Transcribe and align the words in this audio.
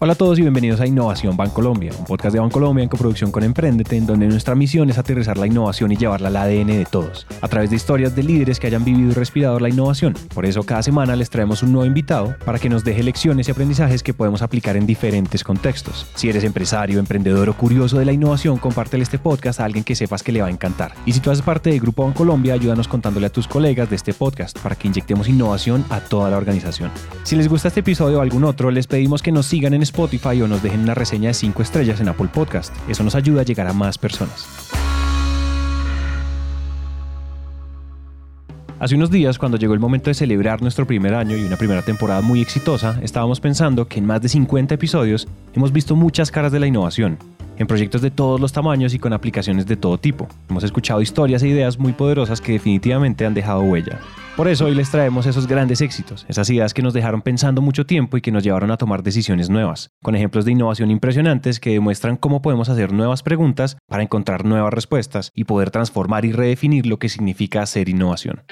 Hola 0.00 0.14
a 0.14 0.16
todos 0.16 0.36
y 0.40 0.42
bienvenidos 0.42 0.80
a 0.80 0.88
Innovación 0.88 1.36
Bancolombia, 1.36 1.92
un 1.96 2.04
podcast 2.04 2.34
de 2.34 2.40
Bancolombia 2.40 2.82
en 2.82 2.88
coproducción 2.88 3.30
con 3.30 3.44
Emprendete, 3.44 3.96
en 3.96 4.06
donde 4.06 4.26
nuestra 4.26 4.56
misión 4.56 4.90
es 4.90 4.98
aterrizar 4.98 5.38
la 5.38 5.46
innovación 5.46 5.92
y 5.92 5.96
llevarla 5.96 6.26
al 6.26 6.36
ADN 6.36 6.66
de 6.66 6.84
todos, 6.84 7.28
a 7.40 7.46
través 7.46 7.70
de 7.70 7.76
historias 7.76 8.16
de 8.16 8.24
líderes 8.24 8.58
que 8.58 8.66
hayan 8.66 8.84
vivido 8.84 9.12
y 9.12 9.14
respirado 9.14 9.60
la 9.60 9.68
innovación. 9.68 10.14
Por 10.34 10.46
eso 10.46 10.64
cada 10.64 10.82
semana 10.82 11.14
les 11.14 11.30
traemos 11.30 11.62
un 11.62 11.70
nuevo 11.70 11.86
invitado 11.86 12.34
para 12.44 12.58
que 12.58 12.68
nos 12.68 12.82
deje 12.82 13.04
lecciones 13.04 13.46
y 13.46 13.52
aprendizajes 13.52 14.02
que 14.02 14.12
podemos 14.12 14.42
aplicar 14.42 14.76
en 14.76 14.84
diferentes 14.84 15.44
contextos. 15.44 16.08
Si 16.16 16.28
eres 16.28 16.42
empresario, 16.42 16.98
emprendedor 16.98 17.48
o 17.48 17.56
curioso 17.56 17.96
de 17.96 18.04
la 18.04 18.12
innovación, 18.12 18.58
compártele 18.58 19.04
este 19.04 19.20
podcast 19.20 19.60
a 19.60 19.64
alguien 19.64 19.84
que 19.84 19.94
sepas 19.94 20.24
que 20.24 20.32
le 20.32 20.42
va 20.42 20.48
a 20.48 20.50
encantar. 20.50 20.92
Y 21.06 21.12
si 21.12 21.20
tú 21.20 21.30
haces 21.30 21.44
parte 21.44 21.70
del 21.70 21.78
Grupo 21.78 22.02
Bancolombia, 22.02 22.54
ayúdanos 22.54 22.88
contándole 22.88 23.26
a 23.26 23.32
tus 23.32 23.46
colegas 23.46 23.88
de 23.90 23.94
este 23.94 24.12
podcast 24.12 24.58
para 24.58 24.74
que 24.74 24.88
inyectemos 24.88 25.28
innovación 25.28 25.84
a 25.88 26.00
toda 26.00 26.30
la 26.30 26.36
organización. 26.36 26.90
Si 27.22 27.36
les 27.36 27.46
gusta 27.46 27.68
este 27.68 27.80
episodio 27.80 28.18
o 28.18 28.22
algún 28.22 28.42
otro, 28.42 28.72
les 28.72 28.88
pedimos 28.88 29.22
que 29.22 29.30
nos 29.30 29.46
sigan 29.46 29.72
en 29.72 29.83
Spotify 29.84 30.42
o 30.42 30.48
nos 30.48 30.62
dejen 30.62 30.80
una 30.80 30.94
reseña 30.94 31.28
de 31.28 31.34
5 31.34 31.62
estrellas 31.62 32.00
en 32.00 32.08
Apple 32.08 32.28
Podcast. 32.32 32.74
Eso 32.88 33.04
nos 33.04 33.14
ayuda 33.14 33.42
a 33.42 33.44
llegar 33.44 33.68
a 33.68 33.72
más 33.72 33.96
personas. 33.96 34.46
Hace 38.80 38.96
unos 38.96 39.10
días, 39.10 39.38
cuando 39.38 39.56
llegó 39.56 39.72
el 39.72 39.80
momento 39.80 40.10
de 40.10 40.14
celebrar 40.14 40.60
nuestro 40.60 40.86
primer 40.86 41.14
año 41.14 41.36
y 41.36 41.44
una 41.44 41.56
primera 41.56 41.80
temporada 41.80 42.20
muy 42.20 42.42
exitosa, 42.42 42.98
estábamos 43.02 43.40
pensando 43.40 43.86
que 43.86 43.98
en 43.98 44.04
más 44.04 44.20
de 44.20 44.28
50 44.28 44.74
episodios 44.74 45.26
hemos 45.54 45.72
visto 45.72 45.96
muchas 45.96 46.30
caras 46.30 46.52
de 46.52 46.60
la 46.60 46.66
innovación, 46.66 47.16
en 47.58 47.66
proyectos 47.66 48.02
de 48.02 48.10
todos 48.10 48.40
los 48.40 48.52
tamaños 48.52 48.94
y 48.94 48.98
con 48.98 49.12
aplicaciones 49.12 49.66
de 49.66 49.76
todo 49.76 49.98
tipo. 49.98 50.28
Hemos 50.48 50.64
escuchado 50.64 51.00
historias 51.00 51.42
e 51.42 51.48
ideas 51.48 51.78
muy 51.78 51.92
poderosas 51.92 52.40
que 52.40 52.52
definitivamente 52.52 53.26
han 53.26 53.34
dejado 53.34 53.62
huella. 53.62 54.00
Por 54.36 54.48
eso 54.48 54.64
hoy 54.64 54.74
les 54.74 54.90
traemos 54.90 55.26
esos 55.26 55.46
grandes 55.46 55.80
éxitos, 55.80 56.26
esas 56.28 56.50
ideas 56.50 56.74
que 56.74 56.82
nos 56.82 56.92
dejaron 56.92 57.22
pensando 57.22 57.62
mucho 57.62 57.86
tiempo 57.86 58.16
y 58.16 58.20
que 58.20 58.32
nos 58.32 58.42
llevaron 58.42 58.72
a 58.72 58.76
tomar 58.76 59.04
decisiones 59.04 59.48
nuevas, 59.48 59.90
con 60.02 60.16
ejemplos 60.16 60.44
de 60.44 60.52
innovación 60.52 60.90
impresionantes 60.90 61.60
que 61.60 61.70
demuestran 61.70 62.16
cómo 62.16 62.42
podemos 62.42 62.68
hacer 62.68 62.92
nuevas 62.92 63.22
preguntas 63.22 63.76
para 63.86 64.02
encontrar 64.02 64.44
nuevas 64.44 64.74
respuestas 64.74 65.30
y 65.34 65.44
poder 65.44 65.70
transformar 65.70 66.24
y 66.24 66.32
redefinir 66.32 66.86
lo 66.86 66.98
que 66.98 67.08
significa 67.08 67.62
hacer 67.62 67.88
innovación. 67.88 68.42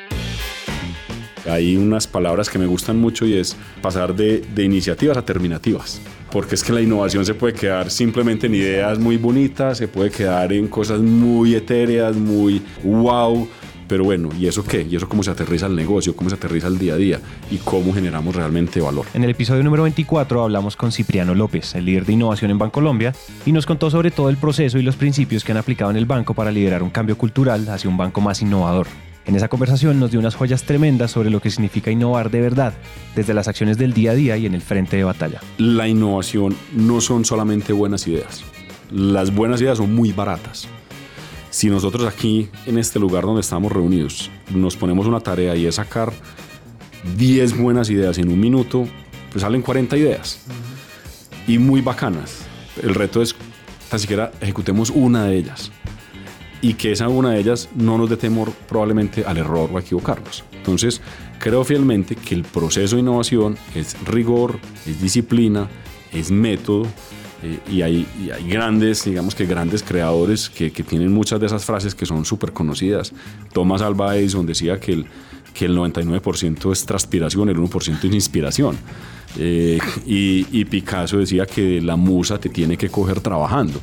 Hay 1.47 1.77
unas 1.77 2.07
palabras 2.07 2.49
que 2.49 2.59
me 2.59 2.67
gustan 2.67 2.99
mucho 2.99 3.27
y 3.27 3.35
es 3.35 3.57
pasar 3.81 4.15
de, 4.15 4.43
iniciativas 4.57 5.17
a 5.17 5.25
terminativas. 5.25 6.01
Porque 6.31 6.55
es 6.55 6.63
que 6.65 6.73
la 6.73 6.81
innovación 6.81 7.27
se 7.27 7.35
puede 7.35 7.53
quedar 7.53 7.91
simplemente 7.91 8.47
en 8.47 8.55
ideas 8.55 8.99
muy 8.99 9.17
bonitas, 9.17 9.79
se 9.79 9.89
puede 9.89 10.11
quedar 10.11 10.53
en 10.53 10.69
cosas 10.69 11.01
muy 11.01 11.55
etéreas, 11.55 12.17
muy 12.17 12.63
wow, 12.83 13.47
pero 13.93 14.05
bueno, 14.05 14.31
¿y 14.39 14.47
eso 14.47 14.65
qué? 14.65 14.87
¿Y 14.89 14.97
eso 14.97 15.07
cómo 15.07 15.23
se 15.23 15.31
aterriza 15.31 15.67
al 15.67 15.77
negocio? 15.77 16.17
¿Cómo 16.17 16.31
se 16.31 16.37
aterriza 16.37 16.69
al 16.69 16.79
día 16.79 16.95
a 16.95 16.97
día? 16.97 17.21
¿Y 17.51 17.59
cómo 17.59 17.93
generamos 17.93 18.35
realmente 18.35 18.81
valor? 18.81 19.05
En 19.13 19.23
el 19.23 19.29
episodio 19.29 19.63
número 19.63 19.83
24 19.83 20.45
hablamos 20.45 20.77
con 20.77 20.93
Cipriano 20.93 21.35
López, 21.35 21.75
el 21.75 21.85
líder 21.85 22.07
de 22.07 22.15
innovación 22.15 22.51
en 22.51 22.59
Bancolombia, 22.59 23.13
y 23.45 23.53
nos 23.53 23.67
contó 23.67 23.91
sobre 23.91 24.11
todo 24.11 24.31
el 24.31 24.39
proceso 24.39 24.79
y 24.79 24.83
los 24.83 24.97
principios 24.97 25.45
que 25.45 25.53
han 25.53 25.59
aplicado 25.59 25.91
en 25.91 25.99
el 25.99 26.07
banco 26.07 26.33
para 26.33 26.51
liderar 26.51 26.83
un 26.83 26.89
cambio 26.89 27.19
cultural 27.19 27.69
hacia 27.69 27.91
un 27.91 27.99
banco 27.99 28.23
más 28.23 28.41
innovador. 28.41 28.87
En 29.25 29.37
esa 29.37 29.49
conversación 29.49 30.01
nos 30.01 30.11
dio 30.11 30.19
unas 30.19 30.35
joyas 30.35 30.65
tremendas 30.65 31.13
sobre 31.13 31.31
lo 31.31 31.41
que 31.41 31.51
significa 31.51 31.91
innovar 31.91 32.31
de 32.31 32.41
verdad, 32.41 32.75
desde 33.15 33.35
las 33.35 33.47
acciones 33.47 33.79
del 33.79 33.93
día 33.93 34.11
a 34.11 34.15
día 34.15 34.37
y 34.37 34.47
en 34.47 34.55
el 34.55 34.63
frente 34.63 34.97
de 34.97 35.05
batalla. 35.05 35.41
La 35.59 35.87
innovación 35.87 36.57
no 36.75 37.01
son 37.01 37.25
solamente 37.25 37.73
buenas 37.73 38.07
ideas. 38.09 38.43
Las 38.91 39.33
buenas 39.35 39.61
ideas 39.61 39.79
son 39.79 39.95
muy 39.95 40.13
baratas. 40.13 40.67
Si 41.51 41.69
nosotros 41.69 42.07
aquí, 42.07 42.49
en 42.67 42.79
este 42.79 42.99
lugar 42.99 43.25
donde 43.25 43.43
estamos 43.43 43.71
reunidos, 43.71 44.31
nos 44.55 44.77
ponemos 44.77 45.07
una 45.07 45.21
tarea 45.21 45.55
y 45.55 45.67
es 45.67 45.77
sacar 45.77 46.13
10 47.17 47.59
buenas 47.59 47.91
ideas 47.91 48.19
en 48.19 48.29
un 48.29 48.41
minuto, 48.41 48.89
pues 49.31 49.43
salen 49.43 49.63
40 49.63 49.97
ideas. 49.97 50.41
Y 51.47 51.59
muy 51.59 51.81
bacanas. 51.81 52.47
El 52.83 52.95
reto 52.95 53.23
es 53.23 53.37
tan 53.89 54.01
siquiera 54.01 54.33
ejecutemos 54.41 54.91
una 54.91 55.27
de 55.27 55.37
ellas. 55.37 55.71
Y 56.63 56.75
que 56.75 56.93
esa 56.93 57.09
una 57.09 57.33
de 57.33 57.41
ellas 57.41 57.69
no 57.75 57.99
nos 57.99 58.09
dé 58.09 58.17
temor 58.17 58.53
probablemente 58.69 59.25
al 59.27 59.37
error 59.37 59.69
o 59.73 59.77
a 59.77 59.81
equivocarnos. 59.81 60.45
Entonces, 60.53 61.03
creo 61.39 61.65
fielmente 61.65 62.17
que 62.17 62.35
el 62.35 62.45
proceso 62.45 62.97
de 62.97 63.03
innovación 63.03 63.57
es 63.75 63.97
rigor, 64.07 64.59
es 64.87 65.03
disciplina, 65.03 65.69
es 66.13 66.31
método 66.31 66.87
eh, 67.43 67.59
y, 67.69 67.83
hay, 67.83 68.07
hay, 68.33 68.49
grandes, 68.49 69.05
digamos 69.05 69.35
que 69.35 69.47
grandes 69.47 69.83
creadores 69.83 70.49
que, 70.49 70.71
que 70.71 70.85
tienen 70.85 71.13
muchas 71.13 71.41
de 71.41 71.47
esas 71.47 71.65
frases 71.65 71.95
que 71.95 72.07
son 72.07 72.25
súper 72.25 72.53
conocidas. 72.53 73.13
Thomas 73.53 73.83
Alva 73.83 74.17
Edison 74.17 74.47
decía 74.47 74.79
que 74.79 74.93
el, 74.93 75.07
que 75.53 75.65
el 75.65 75.77
99% 75.77 76.73
es 76.73 76.87
transpiración, 76.87 77.49
el 77.49 77.57
1% 77.57 78.05
es 78.05 78.15
inspiración. 78.15 78.77
Eh, 79.39 79.79
y, 80.07 80.47
y, 80.53 80.65
Picasso 80.67 81.19
decía 81.19 81.47
que 81.47 81.81
la 81.81 81.97
musa 81.97 82.39
te 82.39 82.49
tiene 82.49 82.77
que 82.77 82.91
coger 82.91 83.21
trabajando. 83.21 83.81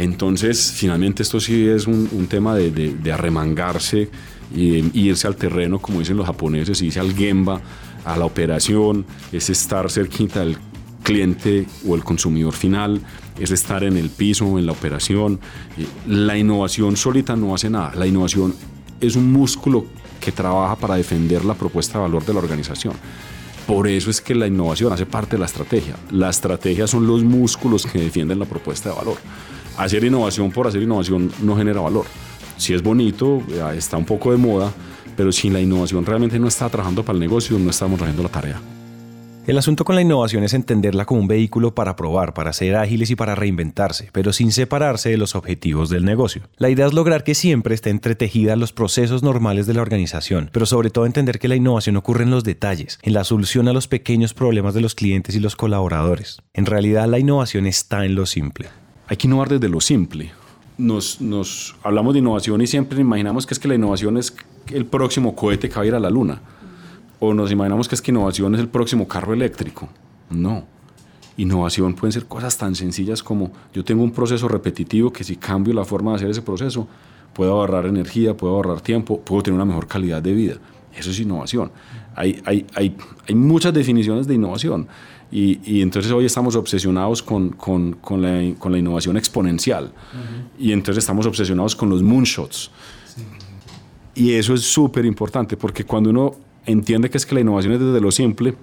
Entonces, 0.00 0.72
finalmente 0.74 1.22
esto 1.22 1.40
sí 1.40 1.68
es 1.68 1.86
un, 1.86 2.08
un 2.12 2.26
tema 2.26 2.54
de, 2.54 2.70
de, 2.70 2.94
de, 2.94 3.12
arremangarse 3.12 4.08
y 4.54 4.98
irse 4.98 5.26
al 5.26 5.36
terreno, 5.36 5.78
como 5.78 6.00
dicen 6.00 6.16
los 6.16 6.26
japoneses, 6.26 6.80
irse 6.80 7.00
al 7.00 7.14
gemba, 7.14 7.60
a 8.04 8.16
la 8.16 8.24
operación, 8.24 9.04
es 9.30 9.50
estar 9.50 9.90
cerquita 9.90 10.40
del 10.40 10.56
cliente 11.02 11.66
o 11.86 11.94
el 11.94 12.02
consumidor 12.02 12.54
final, 12.54 13.00
es 13.38 13.50
estar 13.50 13.84
en 13.84 13.96
el 13.96 14.10
piso, 14.10 14.58
en 14.58 14.66
la 14.66 14.72
operación. 14.72 15.38
Eh, 15.78 15.86
la 16.06 16.36
innovación 16.36 16.96
solita 16.96 17.36
no 17.36 17.54
hace 17.54 17.68
nada. 17.70 17.92
La 17.94 18.06
innovación 18.06 18.54
es 19.00 19.16
un 19.16 19.30
músculo 19.30 19.84
que 20.20 20.32
trabaja 20.32 20.76
para 20.76 20.96
defender 20.96 21.44
la 21.44 21.54
propuesta 21.54 21.98
de 21.98 22.04
valor 22.04 22.24
de 22.24 22.32
la 22.32 22.40
organización. 22.40 22.94
Por 23.66 23.86
eso 23.86 24.10
es 24.10 24.20
que 24.20 24.34
la 24.34 24.46
innovación 24.46 24.92
hace 24.92 25.06
parte 25.06 25.36
de 25.36 25.40
la 25.40 25.46
estrategia. 25.46 25.96
La 26.10 26.30
estrategia 26.30 26.86
son 26.86 27.06
los 27.06 27.22
músculos 27.22 27.86
que 27.86 28.00
defienden 28.00 28.38
la 28.38 28.46
propuesta 28.46 28.88
de 28.88 28.96
valor. 28.96 29.16
Hacer 29.80 30.04
innovación 30.04 30.50
por 30.50 30.66
hacer 30.66 30.82
innovación 30.82 31.32
no 31.40 31.56
genera 31.56 31.80
valor. 31.80 32.04
Si 32.58 32.74
es 32.74 32.82
bonito, 32.82 33.42
está 33.74 33.96
un 33.96 34.04
poco 34.04 34.30
de 34.30 34.36
moda, 34.36 34.70
pero 35.16 35.32
si 35.32 35.48
la 35.48 35.58
innovación 35.58 36.04
realmente 36.04 36.38
no 36.38 36.48
está 36.48 36.68
trabajando 36.68 37.02
para 37.02 37.14
el 37.14 37.20
negocio, 37.20 37.58
no 37.58 37.70
estamos 37.70 37.98
haciendo 37.98 38.22
la 38.22 38.28
tarea. 38.28 38.60
El 39.46 39.56
asunto 39.56 39.86
con 39.86 39.94
la 39.94 40.02
innovación 40.02 40.44
es 40.44 40.52
entenderla 40.52 41.06
como 41.06 41.22
un 41.22 41.28
vehículo 41.28 41.74
para 41.74 41.96
probar, 41.96 42.34
para 42.34 42.52
ser 42.52 42.76
ágiles 42.76 43.08
y 43.10 43.16
para 43.16 43.34
reinventarse, 43.34 44.10
pero 44.12 44.34
sin 44.34 44.52
separarse 44.52 45.08
de 45.08 45.16
los 45.16 45.34
objetivos 45.34 45.88
del 45.88 46.04
negocio. 46.04 46.42
La 46.58 46.68
idea 46.68 46.86
es 46.86 46.92
lograr 46.92 47.24
que 47.24 47.34
siempre 47.34 47.74
esté 47.74 47.88
entretejida 47.88 48.56
los 48.56 48.74
procesos 48.74 49.22
normales 49.22 49.66
de 49.66 49.72
la 49.72 49.80
organización, 49.80 50.50
pero 50.52 50.66
sobre 50.66 50.90
todo 50.90 51.06
entender 51.06 51.38
que 51.38 51.48
la 51.48 51.56
innovación 51.56 51.96
ocurre 51.96 52.24
en 52.24 52.30
los 52.30 52.44
detalles, 52.44 52.98
en 53.00 53.14
la 53.14 53.24
solución 53.24 53.66
a 53.66 53.72
los 53.72 53.88
pequeños 53.88 54.34
problemas 54.34 54.74
de 54.74 54.82
los 54.82 54.94
clientes 54.94 55.34
y 55.34 55.40
los 55.40 55.56
colaboradores. 55.56 56.42
En 56.52 56.66
realidad 56.66 57.08
la 57.08 57.18
innovación 57.18 57.66
está 57.66 58.04
en 58.04 58.14
lo 58.14 58.26
simple. 58.26 58.68
Hay 59.10 59.16
que 59.16 59.26
innovar 59.26 59.48
desde 59.48 59.68
lo 59.68 59.80
simple. 59.80 60.30
Nos, 60.78 61.20
nos 61.20 61.74
hablamos 61.82 62.12
de 62.12 62.20
innovación 62.20 62.62
y 62.62 62.68
siempre 62.68 63.00
imaginamos 63.00 63.44
que 63.44 63.54
es 63.54 63.58
que 63.58 63.66
la 63.66 63.74
innovación 63.74 64.16
es 64.16 64.32
el 64.72 64.86
próximo 64.86 65.34
cohete 65.34 65.68
que 65.68 65.74
va 65.74 65.82
a 65.82 65.86
ir 65.86 65.94
a 65.96 66.00
la 66.00 66.10
luna 66.10 66.40
o 67.18 67.34
nos 67.34 67.50
imaginamos 67.50 67.88
que 67.88 67.96
es 67.96 68.02
que 68.02 68.12
innovación 68.12 68.54
es 68.54 68.60
el 68.60 68.68
próximo 68.68 69.08
carro 69.08 69.34
eléctrico. 69.34 69.88
No. 70.30 70.62
Innovación 71.36 71.94
pueden 71.94 72.12
ser 72.12 72.26
cosas 72.26 72.56
tan 72.56 72.76
sencillas 72.76 73.20
como 73.20 73.50
yo 73.74 73.84
tengo 73.84 74.04
un 74.04 74.12
proceso 74.12 74.46
repetitivo 74.46 75.12
que 75.12 75.24
si 75.24 75.34
cambio 75.34 75.74
la 75.74 75.84
forma 75.84 76.12
de 76.12 76.16
hacer 76.18 76.30
ese 76.30 76.42
proceso, 76.42 76.86
puedo 77.34 77.50
ahorrar 77.50 77.86
energía, 77.86 78.36
puedo 78.36 78.54
ahorrar 78.54 78.80
tiempo, 78.80 79.20
puedo 79.22 79.42
tener 79.42 79.56
una 79.56 79.64
mejor 79.64 79.88
calidad 79.88 80.22
de 80.22 80.34
vida. 80.34 80.54
Eso 80.96 81.10
es 81.10 81.18
innovación. 81.18 81.72
Hay, 82.14 82.40
hay, 82.44 82.64
hay, 82.74 82.96
hay 83.26 83.34
muchas 83.34 83.74
definiciones 83.74 84.28
de 84.28 84.34
innovación 84.34 84.86
y, 85.32 85.60
y, 85.64 85.82
entonces 85.82 86.10
hoy 86.10 86.24
estamos 86.24 86.56
obsesionados 86.56 87.22
con, 87.22 87.50
con, 87.50 87.92
con, 87.92 88.22
la, 88.22 88.54
con 88.58 88.72
la, 88.72 88.78
innovación 88.78 89.16
exponencial 89.16 89.92
y 90.58 90.72
entonces 90.72 91.02
estamos 91.02 91.26
obsesionados 91.26 91.76
con 91.76 91.88
los 91.88 92.02
moonshots. 92.02 92.70
Y 94.14 94.32
eso 94.32 94.54
es 94.54 94.62
súper 94.62 95.04
importante 95.04 95.56
porque 95.56 95.84
cuando 95.84 96.10
uno 96.10 96.34
entiende 96.66 97.10
que 97.10 97.16
es 97.16 97.24
que 97.24 97.34
la 97.34 97.42
innovación 97.42 97.74
es 97.74 97.80
desde 97.80 98.00
lo 98.00 98.10
simple, 98.10 98.54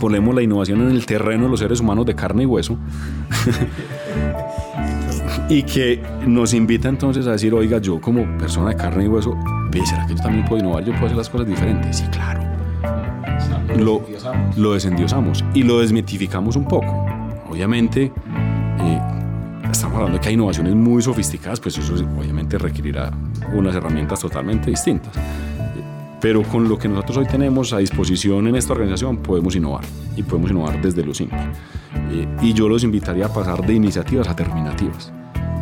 ponemos 0.00 0.34
la 0.34 0.42
innovación 0.42 0.82
en 0.82 0.90
el 0.90 1.06
terreno 1.06 1.44
de 1.44 1.50
los 1.50 1.60
seres 1.60 1.80
humanos 1.80 2.06
de 2.06 2.14
carne 2.14 2.42
y 2.42 2.46
hueso. 2.46 2.76
y 5.48 5.62
que 5.62 6.02
nos 6.26 6.54
invita 6.54 6.88
entonces 6.88 7.26
a 7.26 7.32
decir, 7.32 7.54
oiga, 7.54 7.78
yo 7.78 8.00
como 8.00 8.26
persona 8.38 8.70
de 8.70 8.76
carne 8.76 9.04
y 9.04 9.08
hueso, 9.08 9.36
¿será 9.84 10.06
que 10.06 10.14
yo 10.14 10.22
también 10.22 10.44
puedo 10.44 10.60
innovar? 10.60 10.84
Yo 10.84 10.92
puedo 10.92 11.06
hacer 11.06 11.16
las 11.16 11.30
cosas 11.30 11.46
diferentes. 11.46 11.98
Sí, 11.98 12.04
claro. 12.10 12.53
Lo, 13.76 14.02
lo 14.56 14.74
desendiosamos 14.74 15.44
y 15.52 15.62
lo 15.62 15.80
desmitificamos 15.80 16.56
un 16.56 16.64
poco. 16.64 17.06
Obviamente, 17.50 18.12
eh, 18.80 19.00
estamos 19.70 19.96
hablando 19.96 20.18
de 20.18 20.20
que 20.20 20.28
hay 20.28 20.34
innovaciones 20.34 20.74
muy 20.74 21.02
sofisticadas, 21.02 21.60
pues 21.60 21.76
eso 21.78 21.94
obviamente 21.94 22.58
requerirá 22.58 23.12
unas 23.52 23.74
herramientas 23.74 24.20
totalmente 24.20 24.70
distintas. 24.70 25.12
Pero 26.20 26.42
con 26.42 26.68
lo 26.68 26.78
que 26.78 26.88
nosotros 26.88 27.18
hoy 27.18 27.26
tenemos 27.26 27.72
a 27.72 27.78
disposición 27.78 28.46
en 28.46 28.56
esta 28.56 28.72
organización 28.72 29.18
podemos 29.18 29.54
innovar 29.56 29.84
y 30.16 30.22
podemos 30.22 30.50
innovar 30.50 30.80
desde 30.80 31.04
lo 31.04 31.12
simple. 31.12 31.38
Eh, 32.10 32.26
y 32.40 32.54
yo 32.54 32.68
los 32.68 32.82
invitaría 32.82 33.26
a 33.26 33.32
pasar 33.32 33.66
de 33.66 33.74
iniciativas 33.74 34.28
a 34.28 34.34
terminativas, 34.34 35.12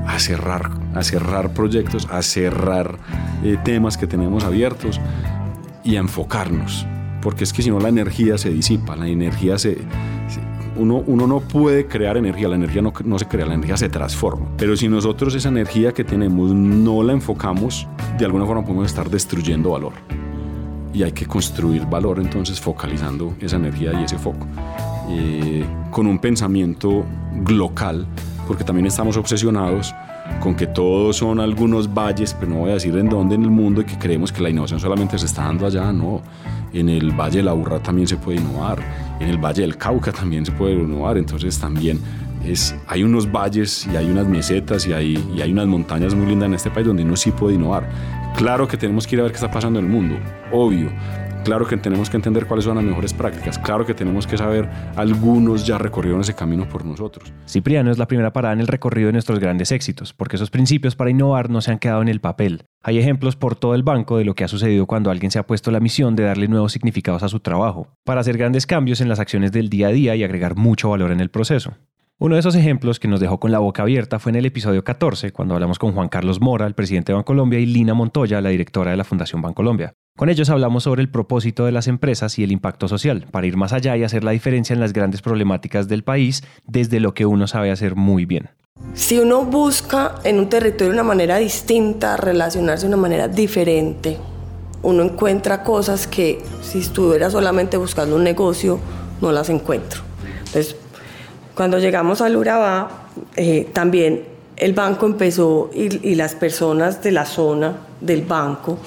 a 0.07 0.19
cerrar, 0.19 0.71
a 0.95 1.03
cerrar 1.03 1.53
proyectos, 1.53 2.07
a 2.11 2.23
cerrar 2.23 2.97
eh, 3.43 3.57
temas 3.65 3.97
que 3.97 4.07
tenemos 4.07 4.45
abiertos 4.45 5.01
y 5.83 5.97
a 5.97 5.99
enfocarnos. 5.99 6.87
Porque 7.23 7.45
es 7.45 7.53
que 7.53 7.63
si 7.63 7.71
no 7.71 7.79
la 7.79 7.89
energía 7.89 8.37
se 8.37 8.51
disipa, 8.51 8.97
la 8.97 9.07
energía 9.07 9.57
se, 9.59 9.79
Uno, 10.77 11.03
uno 11.07 11.27
no 11.27 11.41
puede 11.41 11.87
crear 11.87 12.17
energía, 12.17 12.49
la 12.49 12.57
energía 12.57 12.83
no, 12.83 12.93
no 13.05 13.19
se 13.19 13.27
crea, 13.27 13.47
la 13.47 13.55
energía 13.55 13.77
se 13.77 13.89
transforma. 13.89 14.47
Pero 14.57 14.77
si 14.77 14.89
nosotros 14.89 15.35
esa 15.35 15.49
energía 15.49 15.93
que 15.93 16.03
tenemos 16.03 16.53
no 16.53 17.03
la 17.03 17.13
enfocamos, 17.13 17.87
de 18.19 18.25
alguna 18.25 18.45
forma 18.45 18.63
podemos 18.63 18.87
estar 18.87 19.09
destruyendo 19.09 19.71
valor. 19.71 19.93
Y 20.93 21.05
hay 21.05 21.13
que 21.13 21.27
construir 21.27 21.87
valor 21.87 22.19
entonces 22.19 22.61
focalizando 22.61 23.35
esa 23.41 23.57
energía 23.57 23.93
y 23.99 24.05
ese 24.05 24.19
foco. 24.19 24.47
Eh, 25.09 25.65
con 25.91 26.07
un 26.07 26.19
pensamiento 26.19 27.05
local, 27.49 28.07
porque 28.47 28.65
también 28.65 28.87
estamos 28.87 29.17
obsesionados 29.17 29.95
con 30.41 30.55
que 30.55 30.67
todos 30.67 31.17
son 31.17 31.41
algunos 31.41 31.93
valles, 31.93 32.35
pero 32.35 32.53
no 32.53 32.59
voy 32.61 32.71
a 32.71 32.75
decir 32.75 32.97
en 32.97 33.09
dónde 33.09 33.35
en 33.35 33.43
el 33.43 33.51
mundo 33.51 33.81
y 33.81 33.85
que 33.85 33.99
creemos 33.99 34.33
que 34.33 34.43
la 34.43 34.51
innovación 34.51 34.81
solamente 34.81 35.19
se 35.19 35.27
está 35.27 35.43
dando 35.45 35.67
allá, 35.67 35.93
no. 35.93 36.23
En 36.73 36.89
el 36.89 37.11
Valle 37.13 37.39
de 37.39 37.43
la 37.43 37.55
Urra 37.55 37.81
también 37.81 38.09
se 38.09 38.17
puede 38.17 38.39
innovar, 38.39 38.79
en 39.21 39.29
el 39.29 39.39
Valle 39.39 39.63
del 39.63 39.77
Cauca 39.77 40.11
también 40.11 40.47
se 40.47 40.53
puede 40.53 40.75
innovar, 40.75 41.19
entonces 41.19 41.59
también 41.59 42.01
es, 42.45 42.75
hay 42.87 43.03
unos 43.03 43.31
valles 43.31 43.87
y 43.93 43.97
hay 43.97 44.11
unas 44.11 44.27
mesetas 44.27 44.87
y 44.87 44.93
hay, 44.93 45.33
y 45.37 45.43
hay 45.43 45.53
unas 45.53 45.67
montañas 45.67 46.15
muy 46.15 46.27
lindas 46.27 46.47
en 46.49 46.55
este 46.55 46.71
país 46.71 46.87
donde 46.87 47.03
uno 47.03 47.17
sí 47.17 47.31
puede 47.31 47.55
innovar. 47.55 47.89
Claro 48.37 48.67
que 48.67 48.77
tenemos 48.77 49.07
que 49.07 49.17
ir 49.17 49.21
a 49.21 49.25
ver 49.25 49.33
qué 49.33 49.37
está 49.37 49.51
pasando 49.51 49.79
en 49.79 49.85
el 49.85 49.91
mundo, 49.91 50.17
obvio, 50.51 50.91
Claro 51.45 51.67
que 51.67 51.77
tenemos 51.77 52.09
que 52.09 52.17
entender 52.17 52.47
cuáles 52.47 52.65
son 52.65 52.77
las 52.77 52.85
mejores 52.85 53.13
prácticas. 53.13 53.59
Claro 53.59 53.85
que 53.85 53.95
tenemos 53.95 54.27
que 54.29 54.39
saber 54.39 54.69
algunos 54.95 55.67
ya 55.67 55.77
recorrieron 55.77 56.21
ese 56.21 56.35
camino 56.35 56.69
por 56.69 56.85
nosotros. 56.85 57.33
Cipriano 57.49 57.91
es 57.91 57.99
la 57.99 58.07
primera 58.07 58.33
parada 58.33 58.55
en 58.55 58.61
el 58.61 58.69
recorrido 58.69 59.09
de 59.09 59.15
nuestros 59.15 59.41
grandes 59.41 59.73
éxitos, 59.73 60.13
porque 60.13 60.37
esos 60.37 60.51
principios 60.51 60.95
para 60.95 61.11
innovar 61.11 61.51
no 61.51 61.61
se 61.61 61.73
han 61.73 61.81
quedado 61.81 62.01
en 62.01 62.09
el 62.09 62.21
papel. 62.21 62.67
Hay 62.83 62.99
ejemplos 62.99 63.35
por 63.35 63.57
todo 63.57 63.75
el 63.75 63.83
banco 63.83 64.19
de 64.19 64.25
lo 64.25 64.35
que 64.35 64.45
ha 64.45 64.49
sucedido 64.49 64.87
cuando 64.87 65.11
alguien 65.11 65.33
se 65.33 65.41
ha 65.41 65.47
puesto 65.47 65.73
la 65.73 65.81
misión 65.81 66.15
de 66.15 66.25
darle 66.25 66.47
nuevos 66.47 66.73
significados 66.73 67.25
a 67.25 67.29
su 67.29 67.41
trabajo, 67.41 67.89
para 68.05 68.21
hacer 68.21 68.39
grandes 68.39 68.67
cambios 68.67 69.01
en 69.01 69.09
las 69.09 69.19
acciones 69.19 69.51
del 69.51 69.69
día 69.69 69.89
a 69.89 69.93
día 69.93 70.15
y 70.15 70.23
agregar 70.23 70.55
mucho 70.55 70.91
valor 70.91 71.11
en 71.11 71.21
el 71.21 71.31
proceso. 71.31 71.73
Uno 72.19 72.37
de 72.37 72.41
esos 72.41 72.55
ejemplos 72.55 73.01
que 73.01 73.09
nos 73.09 73.19
dejó 73.19 73.41
con 73.41 73.51
la 73.51 73.59
boca 73.59 73.83
abierta 73.83 74.21
fue 74.21 74.31
en 74.31 74.37
el 74.37 74.47
episodio 74.47 74.85
14, 74.85 75.33
cuando 75.33 75.55
hablamos 75.55 75.81
con 75.81 75.93
Juan 75.93 76.09
Carlos 76.09 76.41
Mora, 76.41 76.69
el 76.69 76.75
presidente 76.75 77.11
de 77.11 77.17
Bancolombia, 77.17 77.59
y 77.59 77.67
Lina 77.67 77.95
Montoya, 77.95 78.41
la 78.41 78.51
directora 78.51 78.93
de 78.93 78.97
la 78.97 79.03
Fundación 79.03 79.43
Bancolombia. 79.43 79.95
Con 80.15 80.29
ellos 80.29 80.51
hablamos 80.51 80.83
sobre 80.83 81.01
el 81.01 81.09
propósito 81.09 81.65
de 81.65 81.73
las 81.73 81.89
empresas 81.89 82.39
y 82.39 82.45
el 82.45 82.53
impacto 82.53 82.87
social, 82.87 83.27
para 83.31 83.47
ir 83.47 83.57
más 83.57 83.73
allá 83.73 83.97
y 83.97 84.05
hacer 84.05 84.25
la 84.25 84.33
diferencia 84.33 84.75
en 84.75 84.81
las 84.81 84.93
grandes 84.93 85.23
problemáticas 85.23 85.89
del 85.89 86.05
país 86.05 86.45
desde 86.67 87.01
lo 87.01 87.15
que 87.15 87.25
uno 87.25 87.47
sabe 87.47 87.71
hacer 87.71 87.97
muy 87.97 88.27
bien. 88.27 88.51
Si 88.93 89.19
uno 89.19 89.45
busca 89.45 90.17
en 90.25 90.39
un 90.39 90.51
territorio 90.51 90.93
una 90.93 91.03
manera 91.03 91.39
distinta, 91.39 92.19
relacionarse 92.19 92.83
de 92.83 92.89
una 92.89 93.01
manera 93.01 93.27
diferente, 93.27 94.19
uno 94.83 95.03
encuentra 95.03 95.63
cosas 95.63 96.07
que 96.07 96.43
si 96.61 96.81
estuviera 96.81 97.31
solamente 97.31 97.79
buscando 97.79 98.17
un 98.17 98.25
negocio, 98.25 98.81
no 99.23 99.33
las 99.33 99.49
encuentro. 99.49 100.03
Entonces, 100.39 100.77
cuando 101.55 101.79
llegamos 101.79 102.21
al 102.21 102.37
Urabá, 102.37 103.09
eh, 103.35 103.67
también 103.73 104.25
el 104.59 104.75
banco 104.75 105.07
empezó 105.07 105.71
y, 105.75 106.07
y 106.07 106.17
las 106.17 106.35
personas 106.35 107.03
de 107.03 107.13
la 107.13 107.25
zona 107.25 107.77
del 108.03 108.23
banco 108.23 108.79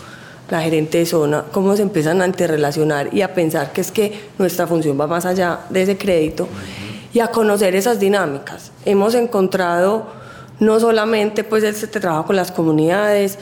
la 0.49 0.61
gerente 0.61 0.99
de 0.99 1.05
zona, 1.05 1.45
cómo 1.51 1.75
se 1.75 1.81
empiezan 1.81 2.21
a 2.21 2.27
interrelacionar 2.27 3.13
y 3.13 3.21
a 3.21 3.33
pensar 3.33 3.73
que 3.73 3.81
es 3.81 3.91
que 3.91 4.13
nuestra 4.37 4.67
función 4.67 4.99
va 4.99 5.07
más 5.07 5.25
allá 5.25 5.61
de 5.69 5.81
ese 5.81 5.97
crédito 5.97 6.47
y 7.13 7.19
a 7.19 7.27
conocer 7.27 7.75
esas 7.75 7.99
dinámicas. 7.99 8.71
Hemos 8.85 9.15
encontrado 9.15 10.05
no 10.59 10.79
solamente 10.79 11.43
pues 11.43 11.63
este 11.63 11.99
trabajo 11.99 12.27
con 12.27 12.35
las 12.35 12.51
comunidades, 12.51 13.39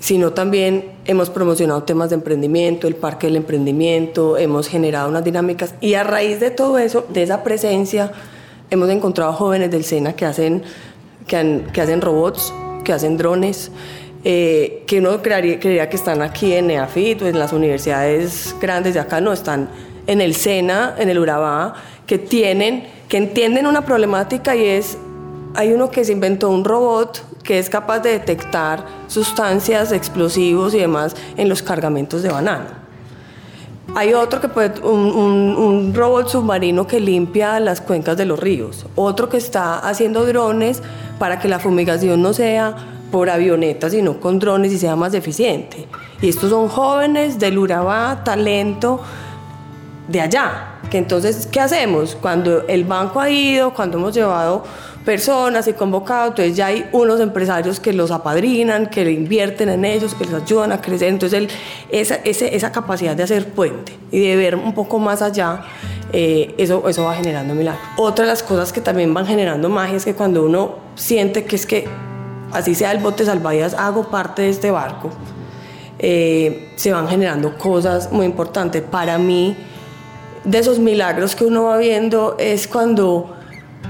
sino 0.00 0.32
también 0.32 0.92
hemos 1.04 1.28
promocionado 1.28 1.82
temas 1.82 2.10
de 2.10 2.16
emprendimiento, 2.16 2.86
el 2.86 2.94
parque 2.94 3.26
del 3.26 3.36
emprendimiento, 3.36 4.38
hemos 4.38 4.68
generado 4.68 5.08
unas 5.08 5.24
dinámicas 5.24 5.74
y 5.80 5.94
a 5.94 6.04
raíz 6.04 6.40
de 6.40 6.50
todo 6.50 6.78
eso, 6.78 7.04
de 7.08 7.24
esa 7.24 7.42
presencia, 7.42 8.12
hemos 8.70 8.88
encontrado 8.90 9.32
jóvenes 9.32 9.70
del 9.70 9.84
SENA 9.84 10.14
que 10.14 10.24
hacen, 10.24 10.62
que, 11.26 11.64
que 11.72 11.80
hacen 11.80 12.00
robots, 12.00 12.54
que 12.84 12.92
hacen 12.92 13.16
drones, 13.16 13.70
eh, 14.24 14.82
que 14.86 14.98
uno 14.98 15.22
creería, 15.22 15.88
que 15.88 15.96
están 15.96 16.22
aquí 16.22 16.52
en 16.52 16.70
EAFIT 16.70 17.22
o 17.22 17.26
en 17.26 17.38
las 17.38 17.52
universidades 17.52 18.54
grandes 18.60 18.94
de 18.94 19.00
acá, 19.00 19.20
no, 19.20 19.32
están 19.32 19.68
en 20.06 20.20
el 20.20 20.34
SENA, 20.34 20.94
en 20.98 21.08
el 21.08 21.18
Urabá, 21.18 21.74
que 22.06 22.18
tienen, 22.18 22.84
que 23.08 23.18
entienden 23.18 23.66
una 23.66 23.82
problemática 23.84 24.56
y 24.56 24.64
es, 24.64 24.98
hay 25.54 25.72
uno 25.72 25.90
que 25.90 26.04
se 26.04 26.12
inventó 26.12 26.48
un 26.50 26.64
robot 26.64 27.22
que 27.42 27.58
es 27.58 27.70
capaz 27.70 28.00
de 28.00 28.10
detectar 28.10 28.84
sustancias, 29.06 29.92
explosivos 29.92 30.74
y 30.74 30.78
demás 30.78 31.14
en 31.36 31.48
los 31.48 31.62
cargamentos 31.62 32.22
de 32.22 32.30
banano. 32.30 32.88
Hay 33.94 34.12
otro 34.12 34.40
que 34.40 34.48
puede, 34.48 34.80
un, 34.80 35.92
robot 35.94 36.28
submarino 36.28 36.86
que 36.86 37.00
limpia 37.00 37.58
las 37.58 37.80
cuencas 37.80 38.16
de 38.16 38.26
los 38.26 38.38
ríos. 38.38 38.84
Otro 38.96 39.28
que 39.28 39.38
está 39.38 39.78
haciendo 39.78 40.26
drones 40.26 40.82
para 41.18 41.38
que 41.38 41.48
la 41.48 41.58
fumigación 41.58 42.20
no 42.20 42.34
sea 42.34 42.76
por 43.10 43.30
avionetas, 43.30 43.92
sino 43.92 44.20
con 44.20 44.38
drones 44.38 44.72
y 44.72 44.78
sea 44.78 44.96
más 44.96 45.14
eficiente. 45.14 45.86
Y 46.20 46.28
estos 46.28 46.50
son 46.50 46.68
jóvenes 46.68 47.38
del 47.38 47.58
Urabá, 47.58 48.22
talento 48.24 49.00
de 50.08 50.20
allá. 50.20 50.80
Que 50.90 50.98
entonces, 50.98 51.46
¿qué 51.46 51.60
hacemos? 51.60 52.16
Cuando 52.20 52.66
el 52.66 52.84
banco 52.84 53.20
ha 53.20 53.30
ido, 53.30 53.72
cuando 53.74 53.98
hemos 53.98 54.14
llevado 54.14 54.64
personas 55.04 55.66
y 55.68 55.72
convocado, 55.72 56.28
entonces 56.28 56.56
ya 56.56 56.66
hay 56.66 56.86
unos 56.92 57.20
empresarios 57.20 57.80
que 57.80 57.92
los 57.92 58.10
apadrinan, 58.10 58.88
que 58.88 59.04
le 59.04 59.12
invierten 59.12 59.68
en 59.68 59.84
ellos, 59.84 60.14
que 60.14 60.24
les 60.24 60.34
ayudan 60.34 60.72
a 60.72 60.80
crecer. 60.80 61.08
Entonces, 61.08 61.48
esa, 61.90 62.16
esa, 62.16 62.72
capacidad 62.72 63.16
de 63.16 63.22
hacer 63.22 63.48
puente 63.48 63.96
y 64.10 64.20
de 64.20 64.36
ver 64.36 64.54
un 64.54 64.74
poco 64.74 64.98
más 64.98 65.22
allá, 65.22 65.62
eh, 66.12 66.54
eso, 66.58 66.88
eso 66.88 67.04
va 67.04 67.14
generando 67.14 67.54
milagros. 67.54 67.82
Otra 67.96 68.24
de 68.24 68.30
las 68.30 68.42
cosas 68.42 68.72
que 68.72 68.80
también 68.80 69.14
van 69.14 69.26
generando 69.26 69.68
magia 69.68 69.96
es 69.96 70.04
que 70.04 70.14
cuando 70.14 70.44
uno 70.44 70.76
siente 70.94 71.44
que 71.44 71.56
es 71.56 71.64
que 71.64 71.86
así 72.52 72.74
sea 72.74 72.92
el 72.92 72.98
bote 72.98 73.24
salvavidas, 73.24 73.74
hago 73.74 74.08
parte 74.08 74.42
de 74.42 74.50
este 74.50 74.70
barco, 74.70 75.10
eh, 75.98 76.72
se 76.76 76.92
van 76.92 77.08
generando 77.08 77.56
cosas 77.58 78.12
muy 78.12 78.26
importantes. 78.26 78.82
Para 78.82 79.18
mí, 79.18 79.56
de 80.44 80.58
esos 80.58 80.78
milagros 80.78 81.34
que 81.34 81.44
uno 81.44 81.64
va 81.64 81.76
viendo 81.76 82.36
es 82.38 82.68
cuando 82.68 83.34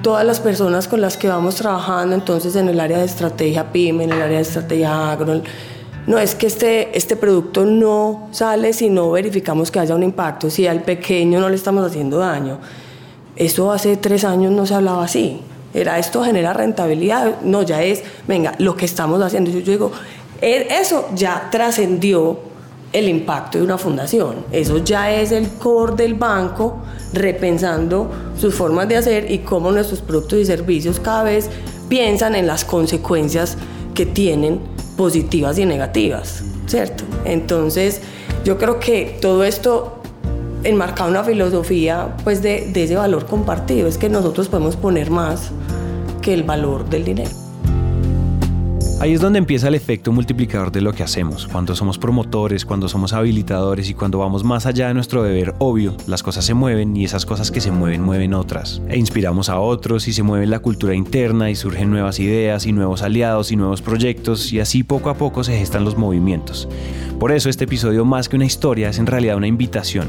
todas 0.02 0.24
las 0.24 0.40
personas 0.40 0.88
con 0.88 1.00
las 1.00 1.16
que 1.16 1.28
vamos 1.28 1.56
trabajando, 1.56 2.14
entonces 2.14 2.56
en 2.56 2.68
el 2.68 2.80
área 2.80 2.98
de 2.98 3.04
estrategia 3.04 3.72
PYME, 3.72 4.04
en 4.04 4.12
el 4.12 4.22
área 4.22 4.36
de 4.36 4.42
estrategia 4.42 5.12
agro, 5.12 5.40
no 6.06 6.18
es 6.18 6.34
que 6.34 6.46
este, 6.46 6.96
este 6.96 7.16
producto 7.16 7.66
no 7.66 8.28
sale 8.30 8.72
si 8.72 8.88
no 8.88 9.10
verificamos 9.10 9.70
que 9.70 9.78
haya 9.78 9.94
un 9.94 10.02
impacto, 10.02 10.48
si 10.48 10.66
al 10.66 10.82
pequeño 10.82 11.38
no 11.38 11.50
le 11.50 11.56
estamos 11.56 11.84
haciendo 11.84 12.18
daño. 12.18 12.58
Eso 13.36 13.70
hace 13.70 13.96
tres 13.98 14.24
años 14.24 14.50
no 14.52 14.64
se 14.64 14.74
hablaba 14.74 15.04
así. 15.04 15.42
Era 15.74 15.98
esto 15.98 16.24
genera 16.24 16.52
rentabilidad, 16.52 17.40
no, 17.42 17.62
ya 17.62 17.82
es, 17.82 18.02
venga, 18.26 18.54
lo 18.58 18.76
que 18.76 18.84
estamos 18.84 19.20
haciendo. 19.22 19.50
Yo, 19.50 19.60
digo, 19.60 19.92
e, 20.40 20.66
eso 20.70 21.08
ya 21.14 21.48
trascendió 21.50 22.38
el 22.92 23.08
impacto 23.08 23.58
de 23.58 23.64
una 23.64 23.76
fundación. 23.76 24.46
Eso 24.50 24.78
ya 24.78 25.12
es 25.12 25.32
el 25.32 25.48
core 25.48 25.94
del 25.94 26.14
banco, 26.14 26.78
repensando 27.12 28.10
sus 28.38 28.54
formas 28.54 28.88
de 28.88 28.96
hacer 28.96 29.30
y 29.30 29.38
cómo 29.38 29.70
nuestros 29.70 30.00
productos 30.00 30.38
y 30.38 30.46
servicios 30.46 31.00
cada 31.00 31.24
vez 31.24 31.50
piensan 31.88 32.34
en 32.34 32.46
las 32.46 32.64
consecuencias 32.64 33.56
que 33.94 34.06
tienen 34.06 34.60
positivas 34.96 35.58
y 35.58 35.66
negativas, 35.66 36.42
¿cierto? 36.66 37.04
Entonces, 37.24 38.00
yo 38.44 38.58
creo 38.58 38.78
que 38.80 39.18
todo 39.20 39.44
esto 39.44 39.97
enmarca 40.64 41.04
una 41.06 41.24
filosofía 41.24 42.16
pues 42.24 42.42
de, 42.42 42.70
de 42.72 42.84
ese 42.84 42.96
valor 42.96 43.26
compartido, 43.26 43.88
es 43.88 43.98
que 43.98 44.08
nosotros 44.08 44.48
podemos 44.48 44.76
poner 44.76 45.10
más 45.10 45.50
que 46.22 46.34
el 46.34 46.42
valor 46.42 46.88
del 46.88 47.04
dinero. 47.04 47.30
Ahí 49.00 49.12
es 49.12 49.20
donde 49.20 49.38
empieza 49.38 49.68
el 49.68 49.76
efecto 49.76 50.10
multiplicador 50.10 50.72
de 50.72 50.80
lo 50.80 50.92
que 50.92 51.04
hacemos. 51.04 51.46
Cuando 51.46 51.76
somos 51.76 51.98
promotores, 51.98 52.64
cuando 52.64 52.88
somos 52.88 53.12
habilitadores 53.12 53.88
y 53.88 53.94
cuando 53.94 54.18
vamos 54.18 54.42
más 54.42 54.66
allá 54.66 54.88
de 54.88 54.94
nuestro 54.94 55.22
deber 55.22 55.54
obvio, 55.58 55.94
las 56.08 56.24
cosas 56.24 56.44
se 56.44 56.52
mueven 56.52 56.96
y 56.96 57.04
esas 57.04 57.24
cosas 57.24 57.52
que 57.52 57.60
se 57.60 57.70
mueven 57.70 58.02
mueven 58.02 58.34
otras. 58.34 58.82
E 58.88 58.98
inspiramos 58.98 59.50
a 59.50 59.60
otros 59.60 60.08
y 60.08 60.12
se 60.12 60.24
mueve 60.24 60.46
la 60.46 60.58
cultura 60.58 60.96
interna 60.96 61.48
y 61.48 61.54
surgen 61.54 61.90
nuevas 61.90 62.18
ideas 62.18 62.66
y 62.66 62.72
nuevos 62.72 63.02
aliados 63.02 63.52
y 63.52 63.56
nuevos 63.56 63.82
proyectos 63.82 64.52
y 64.52 64.58
así 64.58 64.82
poco 64.82 65.10
a 65.10 65.14
poco 65.14 65.44
se 65.44 65.56
gestan 65.56 65.84
los 65.84 65.96
movimientos. 65.96 66.68
Por 67.20 67.30
eso 67.30 67.48
este 67.48 67.64
episodio 67.64 68.04
más 68.04 68.28
que 68.28 68.34
una 68.34 68.46
historia 68.46 68.88
es 68.88 68.98
en 68.98 69.06
realidad 69.06 69.36
una 69.36 69.46
invitación. 69.46 70.08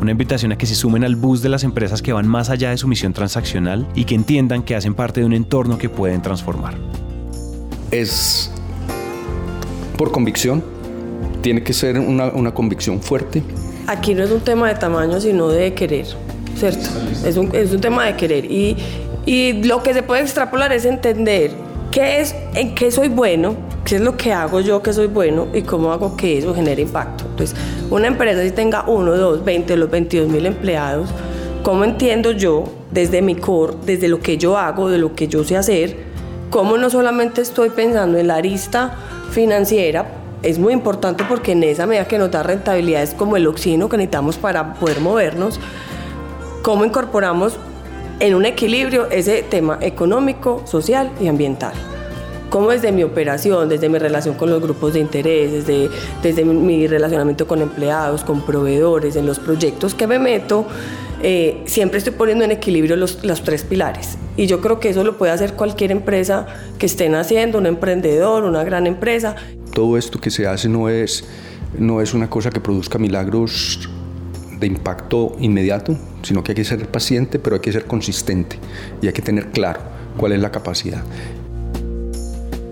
Una 0.00 0.12
invitación 0.12 0.52
a 0.52 0.58
que 0.58 0.66
se 0.66 0.74
sumen 0.74 1.04
al 1.04 1.16
bus 1.16 1.42
de 1.42 1.48
las 1.48 1.64
empresas 1.64 2.00
que 2.02 2.12
van 2.12 2.26
más 2.26 2.50
allá 2.50 2.70
de 2.70 2.78
su 2.78 2.88
misión 2.88 3.12
transaccional 3.12 3.86
y 3.94 4.04
que 4.04 4.14
entiendan 4.14 4.62
que 4.62 4.74
hacen 4.74 4.94
parte 4.94 5.20
de 5.20 5.26
un 5.26 5.34
entorno 5.34 5.78
que 5.78 5.88
pueden 5.88 6.22
transformar 6.22 6.74
es 7.90 8.50
por 9.96 10.12
convicción, 10.12 10.62
tiene 11.42 11.62
que 11.62 11.72
ser 11.72 11.98
una, 11.98 12.52
convicción 12.52 13.00
fuerte. 13.00 13.42
Aquí 13.86 14.14
no 14.14 14.22
es 14.22 14.30
un 14.30 14.40
tema 14.40 14.68
de 14.68 14.74
tamaño, 14.76 15.20
sino 15.20 15.48
de 15.48 15.74
querer, 15.74 16.06
¿cierto? 16.56 16.88
Es 17.24 17.36
un, 17.36 17.54
es 17.54 17.72
un 17.72 17.80
tema 17.80 18.06
de 18.06 18.16
querer. 18.16 18.44
Y, 18.44 18.76
y 19.26 19.64
lo 19.64 19.82
que 19.82 19.92
se 19.92 20.02
puede 20.02 20.22
extrapolar 20.22 20.72
es 20.72 20.84
entender 20.84 21.52
qué 21.90 22.20
es, 22.20 22.34
en 22.54 22.74
qué 22.74 22.90
soy 22.90 23.08
bueno, 23.08 23.56
qué 23.90 23.96
es 23.96 24.02
lo 24.02 24.16
que 24.16 24.32
hago 24.32 24.60
yo 24.60 24.84
que 24.84 24.92
soy 24.92 25.08
bueno 25.08 25.48
y 25.52 25.62
cómo 25.62 25.92
hago 25.92 26.16
que 26.16 26.38
eso 26.38 26.54
genere 26.54 26.82
impacto. 26.82 27.24
Entonces, 27.28 27.56
una 27.90 28.06
empresa 28.06 28.40
si 28.40 28.52
tenga 28.52 28.84
uno, 28.86 29.16
dos, 29.16 29.44
veinte, 29.44 29.76
los 29.76 29.90
22 29.90 30.28
mil 30.28 30.46
empleados, 30.46 31.10
¿Cómo 31.64 31.84
entiendo 31.84 32.32
yo, 32.32 32.64
desde 32.90 33.20
mi 33.20 33.34
core, 33.34 33.74
desde 33.84 34.08
lo 34.08 34.20
que 34.20 34.38
yo 34.38 34.56
hago, 34.56 34.88
de 34.88 34.96
lo 34.96 35.14
que 35.14 35.28
yo 35.28 35.44
sé 35.44 35.58
hacer, 35.58 35.94
cómo 36.48 36.78
no 36.78 36.88
solamente 36.88 37.42
estoy 37.42 37.68
pensando 37.68 38.16
en 38.16 38.28
la 38.28 38.36
arista 38.36 38.96
financiera, 39.30 40.06
es 40.42 40.58
muy 40.58 40.72
importante 40.72 41.22
porque 41.28 41.52
en 41.52 41.62
esa 41.64 41.86
medida 41.86 42.06
que 42.06 42.16
nos 42.16 42.30
da 42.30 42.42
rentabilidad 42.42 43.02
es 43.02 43.12
como 43.12 43.36
el 43.36 43.46
oxígeno 43.46 43.90
que 43.90 43.98
necesitamos 43.98 44.38
para 44.38 44.72
poder 44.72 45.00
movernos, 45.00 45.60
cómo 46.62 46.86
incorporamos 46.86 47.58
en 48.20 48.34
un 48.34 48.46
equilibrio 48.46 49.10
ese 49.10 49.42
tema 49.42 49.76
económico, 49.82 50.62
social 50.64 51.10
y 51.20 51.28
ambiental. 51.28 51.74
Cómo 52.50 52.70
desde 52.72 52.90
mi 52.90 53.04
operación, 53.04 53.68
desde 53.68 53.88
mi 53.88 53.98
relación 53.98 54.34
con 54.34 54.50
los 54.50 54.60
grupos 54.60 54.94
de 54.94 54.98
interés, 54.98 55.52
desde, 55.52 55.88
desde 56.20 56.44
mi 56.44 56.88
relacionamiento 56.88 57.46
con 57.46 57.62
empleados, 57.62 58.24
con 58.24 58.44
proveedores, 58.44 59.14
en 59.14 59.24
los 59.24 59.38
proyectos 59.38 59.94
que 59.94 60.08
me 60.08 60.18
meto, 60.18 60.66
eh, 61.22 61.62
siempre 61.66 61.98
estoy 61.98 62.12
poniendo 62.12 62.44
en 62.44 62.50
equilibrio 62.50 62.96
los, 62.96 63.24
los, 63.24 63.44
tres 63.44 63.62
pilares. 63.62 64.18
Y 64.36 64.48
yo 64.48 64.60
creo 64.60 64.80
que 64.80 64.88
eso 64.88 65.04
lo 65.04 65.16
puede 65.16 65.30
hacer 65.30 65.52
cualquier 65.52 65.92
empresa 65.92 66.46
que 66.76 66.86
estén 66.86 67.14
haciendo, 67.14 67.56
un 67.56 67.66
emprendedor, 67.66 68.42
una 68.42 68.64
gran 68.64 68.88
empresa. 68.88 69.36
Todo 69.72 69.96
esto 69.96 70.20
que 70.20 70.30
se 70.32 70.48
hace 70.48 70.68
no 70.68 70.88
es, 70.88 71.22
no 71.78 72.00
es 72.00 72.14
una 72.14 72.28
cosa 72.28 72.50
que 72.50 72.58
produzca 72.58 72.98
milagros 72.98 73.88
de 74.58 74.66
impacto 74.66 75.36
inmediato, 75.38 75.96
sino 76.22 76.42
que 76.42 76.50
hay 76.50 76.56
que 76.56 76.64
ser 76.64 76.84
paciente, 76.88 77.38
pero 77.38 77.54
hay 77.54 77.62
que 77.62 77.70
ser 77.70 77.84
consistente 77.84 78.58
y 79.00 79.06
hay 79.06 79.12
que 79.12 79.22
tener 79.22 79.50
claro 79.50 79.80
cuál 80.16 80.32
es 80.32 80.40
la 80.40 80.50
capacidad 80.50 81.04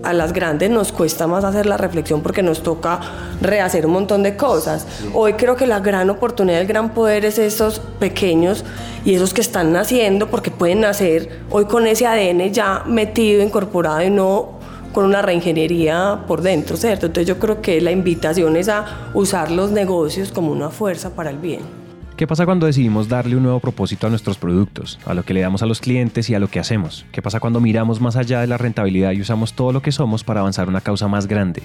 a 0.03 0.13
las 0.13 0.33
grandes 0.33 0.69
nos 0.69 0.91
cuesta 0.91 1.27
más 1.27 1.43
hacer 1.43 1.65
la 1.65 1.77
reflexión 1.77 2.21
porque 2.21 2.41
nos 2.41 2.63
toca 2.63 2.99
rehacer 3.41 3.85
un 3.85 3.93
montón 3.93 4.23
de 4.23 4.35
cosas. 4.35 4.87
Hoy 5.13 5.33
creo 5.33 5.55
que 5.55 5.67
la 5.67 5.79
gran 5.79 6.09
oportunidad, 6.09 6.61
el 6.61 6.67
gran 6.67 6.93
poder 6.93 7.25
es 7.25 7.37
esos 7.37 7.79
pequeños 7.99 8.63
y 9.05 9.15
esos 9.15 9.33
que 9.33 9.41
están 9.41 9.71
naciendo 9.73 10.29
porque 10.29 10.51
pueden 10.51 10.81
nacer 10.81 11.41
hoy 11.49 11.65
con 11.65 11.87
ese 11.87 12.05
ADN 12.05 12.51
ya 12.51 12.83
metido, 12.85 13.43
incorporado 13.43 14.03
y 14.03 14.09
no 14.09 14.59
con 14.93 15.05
una 15.05 15.21
reingeniería 15.21 16.23
por 16.27 16.41
dentro, 16.41 16.75
¿cierto? 16.75 17.07
Entonces 17.07 17.27
yo 17.27 17.37
creo 17.37 17.61
que 17.61 17.79
la 17.79 17.91
invitación 17.91 18.55
es 18.55 18.69
a 18.69 19.11
usar 19.13 19.51
los 19.51 19.71
negocios 19.71 20.31
como 20.31 20.51
una 20.51 20.69
fuerza 20.69 21.11
para 21.11 21.29
el 21.29 21.37
bien. 21.37 21.88
¿Qué 22.19 22.27
pasa 22.27 22.45
cuando 22.45 22.65
decidimos 22.65 23.07
darle 23.07 23.37
un 23.37 23.43
nuevo 23.43 23.61
propósito 23.61 24.05
a 24.05 24.09
nuestros 24.09 24.37
productos, 24.37 24.99
a 25.05 25.13
lo 25.13 25.23
que 25.23 25.33
le 25.33 25.39
damos 25.39 25.63
a 25.63 25.65
los 25.65 25.79
clientes 25.79 26.29
y 26.29 26.35
a 26.35 26.39
lo 26.39 26.49
que 26.49 26.59
hacemos? 26.59 27.05
¿Qué 27.13 27.21
pasa 27.21 27.39
cuando 27.39 27.61
miramos 27.61 28.01
más 28.01 28.17
allá 28.17 28.41
de 28.41 28.47
la 28.47 28.57
rentabilidad 28.57 29.13
y 29.13 29.21
usamos 29.21 29.53
todo 29.53 29.71
lo 29.71 29.81
que 29.81 29.93
somos 29.93 30.25
para 30.25 30.41
avanzar 30.41 30.67
una 30.67 30.81
causa 30.81 31.07
más 31.07 31.27
grande? 31.27 31.63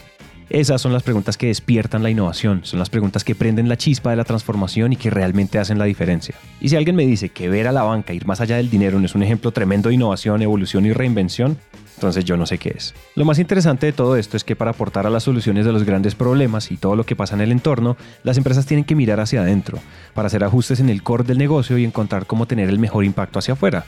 Esas 0.51 0.81
son 0.81 0.93
las 0.93 1.03
preguntas 1.03 1.39
que 1.39 1.47
despiertan 1.47 2.03
la 2.03 2.11
innovación, 2.11 2.61
son 2.65 2.79
las 2.79 2.91
preguntas 2.91 3.25
que 3.25 3.35
prenden 3.35 3.69
la 3.69 3.79
chispa 3.79 4.11
de 4.11 4.17
la 4.17 4.25
transformación 4.25 4.93
y 4.93 4.97
que 4.97 5.09
realmente 5.11 5.59
hacen 5.59 5.79
la 5.79 5.87
diferencia. 5.87 6.35
Y 6.61 6.69
si 6.69 6.77
alguien 6.77 6.97
me 6.97 7.07
dice 7.07 7.31
que 7.31 7.49
ver 7.49 7.67
a 7.67 7.73
la 7.73 7.83
banca 7.83 8.13
ir 8.13 8.27
más 8.27 8.41
allá 8.41 8.57
del 8.57 8.69
dinero 8.69 8.99
no 8.99 9.07
es 9.07 9.15
un 9.15 9.23
ejemplo 9.23 9.53
tremendo 9.53 9.89
de 9.89 9.95
innovación, 9.95 10.43
evolución 10.43 10.85
y 10.85 10.93
reinvención, 10.93 11.57
entonces 11.95 12.25
yo 12.25 12.37
no 12.37 12.45
sé 12.45 12.59
qué 12.59 12.75
es. 12.77 12.95
Lo 13.15 13.25
más 13.25 13.39
interesante 13.39 13.87
de 13.87 13.93
todo 13.93 14.17
esto 14.17 14.37
es 14.37 14.45
que 14.45 14.57
para 14.57 14.73
aportar 14.73 15.07
a 15.07 15.11
las 15.11 15.23
soluciones 15.23 15.65
de 15.65 15.73
los 15.73 15.85
grandes 15.85 16.15
problemas 16.15 16.71
y 16.71 16.77
todo 16.77 16.95
lo 16.95 17.07
que 17.07 17.17
pasa 17.17 17.35
en 17.35 17.41
el 17.41 17.53
entorno, 17.53 17.97
las 18.23 18.37
empresas 18.37 18.67
tienen 18.67 18.85
que 18.85 18.95
mirar 18.95 19.21
hacia 19.21 19.41
adentro, 19.41 19.79
para 20.13 20.27
hacer 20.27 20.45
ajustes 20.45 20.81
en 20.81 20.91
el 20.91 21.03
core 21.03 21.25
del 21.25 21.39
negocio 21.39 21.79
y 21.79 21.85
encontrar 21.85 22.27
cómo 22.27 22.47
tener 22.47 22.69
el 22.69 22.79
mejor 22.79 23.05
impacto 23.05 23.39
hacia 23.39 23.55
afuera. 23.55 23.85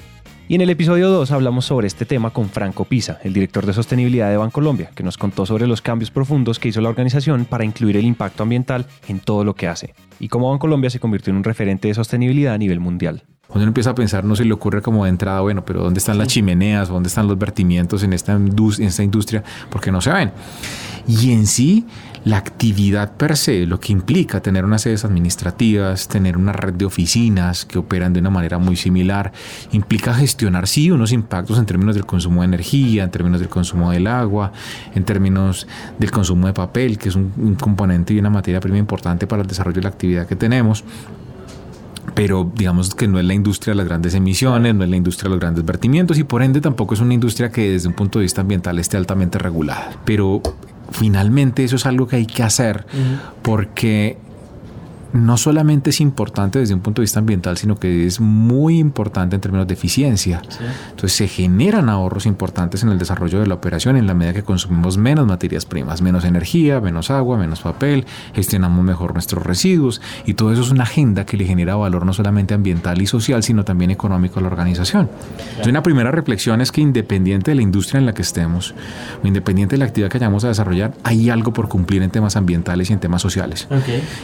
Y 0.49 0.55
en 0.55 0.61
el 0.61 0.71
episodio 0.71 1.09
2 1.09 1.33
hablamos 1.33 1.65
sobre 1.65 1.89
este 1.89 2.05
tema 2.05 2.31
con 2.31 2.49
Franco 2.49 2.85
Pisa, 2.85 3.19
el 3.25 3.33
director 3.33 3.67
de 3.67 3.73
sostenibilidad 3.73 4.31
de 4.31 4.37
Bancolombia, 4.37 4.93
que 4.95 5.03
nos 5.03 5.19
contó 5.19 5.45
sobre 5.45 5.67
los 5.67 5.83
cambios 5.83 6.13
profundos 6.13 6.61
que 6.61 6.69
hizo 6.69 6.81
la 6.81 6.89
organización 6.89 7.47
para 7.47 7.65
incluir 7.65 7.97
el 7.97 8.05
impacto 8.05 8.45
ambiental 8.45 8.87
en 9.09 9.19
todo 9.19 9.43
lo 9.43 9.57
que 9.57 9.67
hace, 9.67 9.95
y 10.21 10.29
cómo 10.29 10.51
Bancolombia 10.51 10.89
se 10.89 11.01
convirtió 11.01 11.33
en 11.33 11.39
un 11.39 11.45
referente 11.45 11.89
de 11.89 11.95
sostenibilidad 11.95 12.55
a 12.55 12.59
nivel 12.59 12.79
mundial. 12.79 13.25
Cuando 13.49 13.65
uno 13.65 13.71
empieza 13.71 13.91
a 13.91 13.95
pensar, 13.97 14.25
no 14.25 14.37
se 14.37 14.45
le 14.45 14.53
ocurre 14.53 14.83
como 14.83 15.03
de 15.03 15.11
entrada, 15.11 15.41
bueno, 15.41 15.65
pero 15.65 15.83
¿dónde 15.83 15.99
están 15.99 16.17
las 16.17 16.29
chimeneas? 16.29 16.89
¿Dónde 16.89 17.09
están 17.09 17.27
los 17.27 17.39
vertimientos 17.39 18.05
en 18.05 18.13
esta, 18.13 18.35
en 18.35 18.85
esta 18.85 19.03
industria? 19.03 19.43
Porque 19.69 19.91
no 19.91 20.01
se 20.01 20.13
ven. 20.13 20.33
Y 21.09 21.33
en 21.33 21.47
sí, 21.47 21.87
la 22.27 22.39
actividad 22.39 23.13
per 23.13 23.37
se, 23.37 23.67
lo 23.67 23.79
que 23.79 23.93
implica 23.93 24.41
tener 24.41 24.65
unas 24.65 24.83
sedes 24.83 25.05
administrativas, 25.05 26.09
tener 26.09 26.37
una 26.37 26.53
red 26.53 26.75
de 26.75 26.85
oficinas 26.85 27.65
que 27.65 27.79
operan 27.79 28.13
de 28.13 28.19
una 28.19 28.31
manera 28.31 28.59
muy 28.59 28.75
similar, 28.75 29.33
implica 29.71 30.13
gestionar, 30.13 30.67
sí, 30.67 30.91
unos 30.91 31.13
impactos 31.13 31.57
en 31.61 31.67
términos 31.67 31.95
del 31.95 32.05
consumo 32.05 32.41
de 32.41 32.47
energía, 32.47 33.05
en 33.05 33.13
términos 33.13 33.39
del 33.39 33.49
consumo 33.49 33.93
del 33.93 34.09
agua, 34.09 34.51
en 34.97 35.05
términos 35.05 35.69
del 36.01 36.11
consumo 36.11 36.49
de 36.49 36.53
papel, 36.53 36.99
que 36.99 37.11
es 37.11 37.15
un, 37.15 37.57
componente 37.61 38.13
y 38.13 38.19
una 38.19 38.31
materia 38.31 38.59
prima 38.59 38.79
importante 38.79 39.29
para 39.29 39.43
el 39.43 39.49
desarrollo 39.49 39.77
de 39.77 39.83
la 39.83 39.91
actividad 39.91 40.27
que 40.27 40.37
tenemos 40.37 40.85
pero 42.15 42.51
digamos 42.55 42.95
que 42.95 43.09
no 43.09 43.19
es 43.19 43.27
la 43.27 43.35
industria 43.35 43.73
de 43.73 43.79
las 43.79 43.87
grandes 43.87 44.15
emisiones, 44.15 44.75
no 44.75 44.85
es 44.85 44.91
la 44.91 44.97
industria 44.97 45.29
de 45.29 45.31
los 45.35 45.41
grandes 45.41 45.65
vertimientos 45.65 46.19
y 46.19 46.25
por 46.25 46.43
ende 46.43 46.61
tampoco 46.61 46.95
es 46.95 47.01
una 47.01 47.13
industria 47.13 47.51
que 47.51 47.73
desde 47.73 47.89
un 47.89 47.95
punto 47.95 48.21
de 48.21 48.23
vista 48.23 48.41
ambiental 48.41 48.79
esté 48.79 48.97
altamente 48.97 49.39
regulada. 49.39 49.91
Pero 50.05 50.41
finalmente 50.91 51.65
eso 51.65 51.77
es 51.77 51.87
algo 51.87 52.07
que 52.07 52.17
hay 52.17 52.27
que 52.27 52.43
hacer 52.43 52.87
porque 53.43 54.19
no 55.17 55.37
solamente 55.37 55.91
es 55.91 56.01
importante 56.01 56.59
desde 56.59 56.75
un 56.75 56.81
punto 56.81 57.01
de 57.01 57.05
vista 57.05 57.19
ambiental, 57.19 57.57
sino 57.57 57.77
que 57.77 58.07
es 58.07 58.21
muy 58.21 58.79
importante 58.79 59.35
en 59.35 59.41
términos 59.41 59.67
de 59.67 59.75
eficiencia. 59.75 60.43
Entonces 60.91 61.13
se 61.13 61.29
generan 61.29 61.89
ahorros 61.89 62.27
importantes 62.27 62.83
en 62.83 62.91
el 62.91 62.99
desarrollo 62.99 63.41
de 63.41 63.47
la 63.47 63.55
operación 63.55 63.97
en 63.97 64.07
la 64.07 64.15
medida 64.15 64.35
que 64.35 64.43
consumimos 64.43 64.99
menos 64.99 65.27
materias 65.27 65.65
primas, 65.65 66.03
menos 66.03 66.25
energía, 66.25 66.81
menos 66.81 67.11
agua, 67.11 67.37
menos 67.37 67.61
papel, 67.61 68.07
gestionamos 68.35 68.85
mejor 68.85 69.15
nuestros 69.15 69.45
residuos 69.45 70.01
y 70.25 70.35
todo 70.35 70.53
eso 70.53 70.63
es 70.63 70.71
una 70.71 70.85
agenda 70.85 71.25
que 71.27 71.37
le 71.37 71.45
genera 71.45 71.77
valor 71.77 72.07
no 72.07 72.13
solamente 72.13 72.55
ambiental 72.55 73.01
y 73.01 73.07
social, 73.07 73.43
sino 73.43 73.65
también 73.65 73.91
económico 73.91 74.39
a 74.39 74.43
la 74.43 74.49
organización. 74.49 75.09
Entonces 75.51 75.67
una 75.69 75.83
primera 75.83 76.11
reflexión 76.11 76.61
es 76.61 76.73
que 76.73 76.81
independiente 76.81 77.51
de 77.51 77.55
la 77.57 77.63
industria 77.63 77.99
en 77.99 78.07
la 78.07 78.15
que 78.15 78.23
estemos 78.23 78.75
o 79.23 79.27
independiente 79.27 79.75
de 79.75 79.79
la 79.79 79.87
actividad 79.87 80.11
que 80.11 80.19
vayamos 80.19 80.45
a 80.45 80.49
desarrollar, 80.49 80.95
hay 81.03 81.31
algo 81.31 81.53
por 81.53 81.69
cumplir 81.69 82.03
en 82.03 82.11
temas 82.11 82.37
ambientales 82.37 82.91
y 82.91 82.93
en 82.93 83.01
temas 83.01 83.23
sociales. 83.23 83.69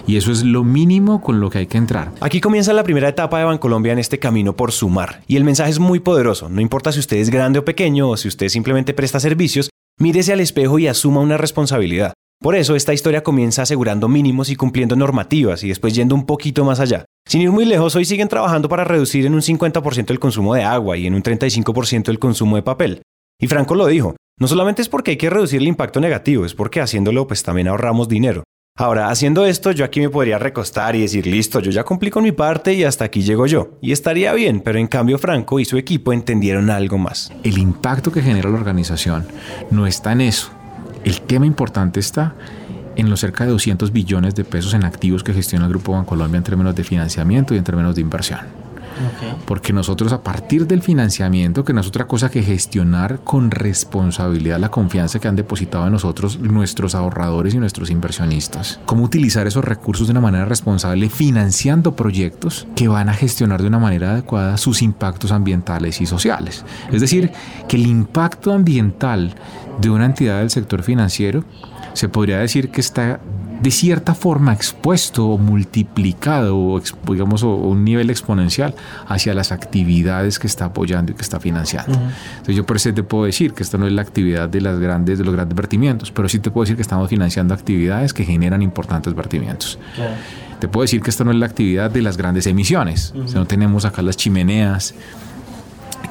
Y 0.07 0.17
eso 0.17 0.33
es 0.33 0.43
lo 0.45 0.65
mínimo 0.83 1.21
con 1.21 1.39
lo 1.39 1.49
que 1.49 1.59
hay 1.59 1.67
que 1.69 1.79
entrar. 1.79 2.11
Aquí 2.21 2.41
comienza 2.41 2.73
la 2.73 2.83
primera 2.83 3.09
etapa 3.09 3.39
de 3.39 3.45
Bancolombia 3.45 3.93
en 3.93 4.01
este 4.01 4.19
camino 4.19 4.57
por 4.57 4.73
sumar. 4.73 5.23
Y 5.29 5.37
el 5.37 5.45
mensaje 5.45 5.71
es 5.71 5.79
muy 5.79 6.01
poderoso. 6.01 6.49
No 6.49 6.61
importa 6.61 6.91
si 6.91 6.99
usted 6.99 7.19
es 7.19 7.31
grande 7.31 7.61
o 7.61 7.65
pequeño 7.65 8.09
o 8.09 8.17
si 8.17 8.27
usted 8.27 8.49
simplemente 8.49 8.93
presta 8.93 9.21
servicios, 9.21 9.71
mírese 10.01 10.33
al 10.33 10.41
espejo 10.41 10.81
y 10.81 10.89
asuma 10.89 11.21
una 11.21 11.37
responsabilidad. 11.37 12.15
Por 12.41 12.57
eso 12.57 12.75
esta 12.75 12.93
historia 12.93 13.23
comienza 13.23 13.63
asegurando 13.63 14.09
mínimos 14.09 14.51
y 14.51 14.57
cumpliendo 14.57 14.97
normativas 14.97 15.63
y 15.63 15.69
después 15.69 15.95
yendo 15.95 16.17
un 16.17 16.27
poquito 16.27 16.65
más 16.65 16.81
allá. 16.81 17.05
Sin 17.29 17.41
ir 17.41 17.53
muy 17.53 17.65
lejos, 17.65 17.95
hoy 17.95 18.05
siguen 18.05 18.27
trabajando 18.27 18.69
para 18.69 18.83
reducir 18.83 19.25
en 19.25 19.35
un 19.35 19.43
50% 19.43 20.11
el 20.11 20.19
consumo 20.19 20.55
de 20.55 20.65
agua 20.65 20.97
y 20.97 21.07
en 21.07 21.15
un 21.15 21.23
35% 21.23 22.09
el 22.09 22.19
consumo 22.19 22.57
de 22.57 22.63
papel. 22.63 23.03
Y 23.41 23.47
Franco 23.47 23.77
lo 23.77 23.87
dijo, 23.87 24.17
no 24.41 24.49
solamente 24.49 24.83
es 24.83 24.89
porque 24.89 25.13
hay 25.13 25.17
que 25.17 25.31
reducir 25.31 25.61
el 25.61 25.69
impacto 25.69 26.01
negativo, 26.01 26.45
es 26.45 26.55
porque 26.55 26.81
haciéndolo 26.81 27.29
pues 27.29 27.45
también 27.45 27.69
ahorramos 27.69 28.09
dinero. 28.09 28.43
Ahora, 28.75 29.11
haciendo 29.11 29.45
esto, 29.45 29.71
yo 29.71 29.85
aquí 29.85 30.01
me 30.01 30.09
podría 30.09 30.39
recostar 30.39 30.97
y 30.97 31.03
decir, 31.03 31.27
listo, 31.27 31.61
yo 31.61 31.71
ya 31.71 31.85
cumplí 31.85 32.09
con 32.11 32.25
mi 32.25 32.33
parte 32.33 32.73
y 32.73 32.85
hasta 32.85 33.05
aquí 33.05 33.21
llego 33.21 33.47
yo. 33.47 33.79
Y 33.83 33.93
estaría 33.93 34.33
bien, 34.33 34.63
pero 34.63 34.79
en 34.79 34.87
cambio 34.87 35.19
Franco 35.19 35.61
y 35.61 35.67
su 35.67 35.77
equipo 35.77 36.11
entendieron 36.11 36.71
algo 36.71 36.97
más. 36.97 37.31
El 37.45 37.59
impacto 37.59 38.11
que 38.11 38.23
genera 38.23 38.49
la 38.49 38.57
organización 38.57 39.27
no 39.71 39.87
está 39.87 40.13
en 40.13 40.23
eso. 40.23 40.51
El 41.05 41.21
tema 41.21 41.45
importante 41.45 42.01
está 42.01 42.35
en 42.97 43.11
los 43.11 43.21
cerca 43.21 43.45
de 43.45 43.51
200 43.51 43.93
billones 43.93 44.35
de 44.35 44.45
pesos 44.45 44.73
en 44.73 44.85
activos 44.85 45.23
que 45.23 45.35
gestiona 45.35 45.67
el 45.67 45.71
Grupo 45.73 45.93
Bancolombia 45.93 46.39
en 46.39 46.45
términos 46.45 46.75
de 46.75 46.83
financiamiento 46.83 47.55
y 47.55 47.59
en 47.59 47.65
términos 47.65 47.95
de 47.95 48.01
inversión. 48.01 48.62
Porque 49.47 49.73
nosotros 49.73 50.13
a 50.13 50.23
partir 50.23 50.67
del 50.67 50.83
financiamiento, 50.83 51.65
que 51.65 51.73
no 51.73 51.81
es 51.81 51.87
otra 51.87 52.07
cosa 52.07 52.31
que 52.31 52.43
gestionar 52.43 53.21
con 53.25 53.51
responsabilidad 53.51 54.59
la 54.59 54.71
confianza 54.71 55.19
que 55.19 55.29
han 55.29 55.37
depositado 55.37 55.87
en 55.87 55.93
nosotros 55.93 56.39
nuestros 56.39 56.95
ahorradores 56.95 57.55
y 57.55 57.59
nuestros 57.59 57.91
inversionistas, 57.91 58.81
cómo 58.87 59.05
utilizar 59.05 59.47
esos 59.47 59.65
recursos 59.65 60.07
de 60.07 60.13
una 60.13 60.21
manera 60.21 60.45
responsable 60.45 61.09
financiando 61.09 61.97
proyectos 61.97 62.67
que 62.77 62.89
van 62.89 63.09
a 63.09 63.15
gestionar 63.15 63.63
de 63.63 63.69
una 63.69 63.79
manera 63.79 64.13
adecuada 64.13 64.57
sus 64.57 64.83
impactos 64.83 65.33
ambientales 65.33 66.01
y 66.01 66.07
sociales. 66.07 66.65
Es 66.91 67.01
decir, 67.01 67.33
que 67.69 67.77
el 67.77 67.87
impacto 67.87 68.53
ambiental 68.53 69.35
de 69.81 69.91
una 69.91 70.07
entidad 70.07 70.39
del 70.41 70.51
sector 70.51 70.83
financiero 70.83 71.45
se 71.95 72.09
podría 72.09 72.39
decir 72.39 72.71
que 72.71 72.81
está 72.81 73.21
de 73.63 73.71
cierta 73.71 74.15
forma 74.15 74.53
expuesto 74.53 75.29
o 75.29 75.39
multiplicado 75.39 76.59
o 76.59 76.81
digamos 77.09 77.43
un 77.45 77.85
nivel 77.85 78.11
exponencial 78.11 78.75
hacia 79.07 79.35
las 79.35 79.53
actividades 79.53 80.39
que 80.39 80.49
está 80.49 80.67
apoyando 80.67 81.13
y 81.13 81.15
que 81.15 81.23
está 81.23 81.39
financiando. 81.39 81.93
Entonces 81.93 82.57
yo 82.57 82.67
por 82.67 82.77
eso 82.77 82.93
te 82.93 83.05
puedo 83.05 83.25
decir 83.25 83.53
que 83.53 83.63
esta 83.63 83.79
no 83.79 83.87
es 83.87 83.93
la 83.93 84.03
actividad 84.03 84.49
de 84.49 84.61
las 84.61 84.79
grandes 84.81 85.19
de 85.19 85.25
los 85.25 85.35
grandes 85.35 85.55
vertimientos, 85.55 86.11
pero 86.11 86.29
sí 86.29 86.41
te 86.41 86.51
puedo 86.51 86.65
decir 86.65 86.77
que 86.77 86.83
estamos 86.83 87.09
financiando 87.09 87.55
actividades 87.55 88.13
que 88.13 88.25
generan 88.25 88.63
importantes 88.63 89.15
vertimientos. 89.15 89.79
Te 90.59 90.69
puedo 90.69 90.83
decir 90.83 91.01
que 91.01 91.11
esta 91.11 91.25
no 91.25 91.31
es 91.31 91.37
la 91.37 91.47
actividad 91.47 91.91
de 91.91 92.03
las 92.03 92.17
grandes 92.17 92.47
emisiones. 92.47 93.15
no 93.15 93.47
tenemos 93.47 93.85
acá 93.85 94.03
las 94.03 94.17
chimeneas 94.17 94.95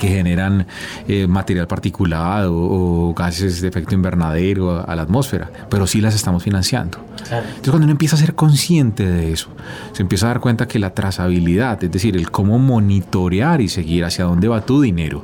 que 0.02 0.08
generan 0.08 0.66
eh, 1.08 1.28
material 1.28 1.68
particulado 1.68 2.56
o, 2.56 3.14
gases 3.14 3.62
de 3.62 3.68
efecto 3.68 3.94
invernadero 3.94 4.84
a, 4.84 4.96
la 4.96 5.04
atmósfera, 5.04 5.52
pero 5.70 5.86
sí 5.86 6.02
las 6.02 6.16
estamos 6.16 6.42
financiando. 6.42 6.98
Entonces 7.20 7.70
cuando 7.70 7.86
uno 7.86 7.92
empieza 7.92 8.16
a 8.16 8.20
ser 8.20 8.34
consciente 8.34 9.06
de 9.06 9.32
eso, 9.32 9.50
se 9.92 10.02
empieza 10.02 10.26
a 10.26 10.30
dar 10.30 10.40
cuenta 10.40 10.68
que 10.68 10.80
la 10.80 10.96
trazabilidad, 10.96 11.84
es 11.84 11.92
decir, 11.92 12.18
el 12.18 12.32
cómo 12.32 12.58
monitorear 12.58 13.62
y 13.62 13.70
seguir 13.70 14.04
hacia 14.04 14.26
dónde 14.26 14.48
va 14.48 14.62
tu 14.62 14.82
dinero, 14.82 15.24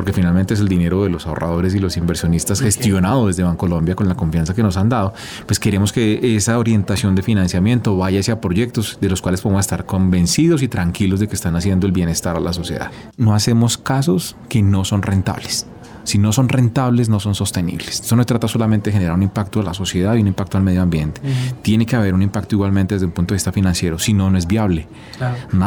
porque 0.00 0.14
finalmente 0.14 0.54
es 0.54 0.60
el 0.60 0.68
dinero 0.68 1.02
de 1.04 1.10
los 1.10 1.26
ahorradores 1.26 1.74
y 1.74 1.78
los 1.78 1.98
inversionistas 1.98 2.62
gestionado 2.62 3.26
desde 3.26 3.42
Bancolombia 3.42 3.94
con 3.94 4.08
la 4.08 4.14
confianza 4.14 4.54
que 4.54 4.62
nos 4.62 4.78
han 4.78 4.88
dado, 4.88 5.12
pues 5.44 5.58
queremos 5.58 5.92
que 5.92 6.36
esa 6.36 6.58
orientación 6.58 7.14
de 7.14 7.22
financiamiento 7.22 7.98
vaya 7.98 8.20
hacia 8.20 8.40
proyectos 8.40 8.96
de 8.98 9.10
los 9.10 9.20
cuales 9.20 9.42
podemos 9.42 9.60
estar 9.60 9.84
convencidos 9.84 10.62
y 10.62 10.68
tranquilos 10.68 11.20
de 11.20 11.28
que 11.28 11.34
están 11.34 11.54
haciendo 11.54 11.86
el 11.86 11.92
bienestar 11.92 12.34
a 12.34 12.40
la 12.40 12.54
sociedad. 12.54 12.90
No 13.18 13.34
hacemos 13.34 13.76
casos 13.76 14.36
que 14.48 14.62
no 14.62 14.86
son 14.86 15.02
rentables. 15.02 15.66
Si 16.04 16.16
no 16.16 16.32
son 16.32 16.48
rentables, 16.48 17.10
no 17.10 17.20
son 17.20 17.34
sostenibles. 17.34 18.00
Esto 18.00 18.16
no 18.16 18.24
trata 18.24 18.48
solamente 18.48 18.88
de 18.88 18.94
generar 18.94 19.14
un 19.14 19.22
impacto 19.22 19.60
a 19.60 19.64
la 19.64 19.74
sociedad 19.74 20.14
y 20.14 20.22
un 20.22 20.28
impacto 20.28 20.56
al 20.56 20.64
medio 20.64 20.80
ambiente. 20.80 21.20
Tiene 21.60 21.84
que 21.84 21.94
haber 21.94 22.14
un 22.14 22.22
impacto 22.22 22.54
igualmente 22.54 22.94
desde 22.94 23.04
un 23.04 23.12
punto 23.12 23.34
de 23.34 23.36
vista 23.36 23.52
financiero. 23.52 23.98
Si 23.98 24.14
no, 24.14 24.30
no 24.30 24.38
es 24.38 24.46
viable. 24.46 24.88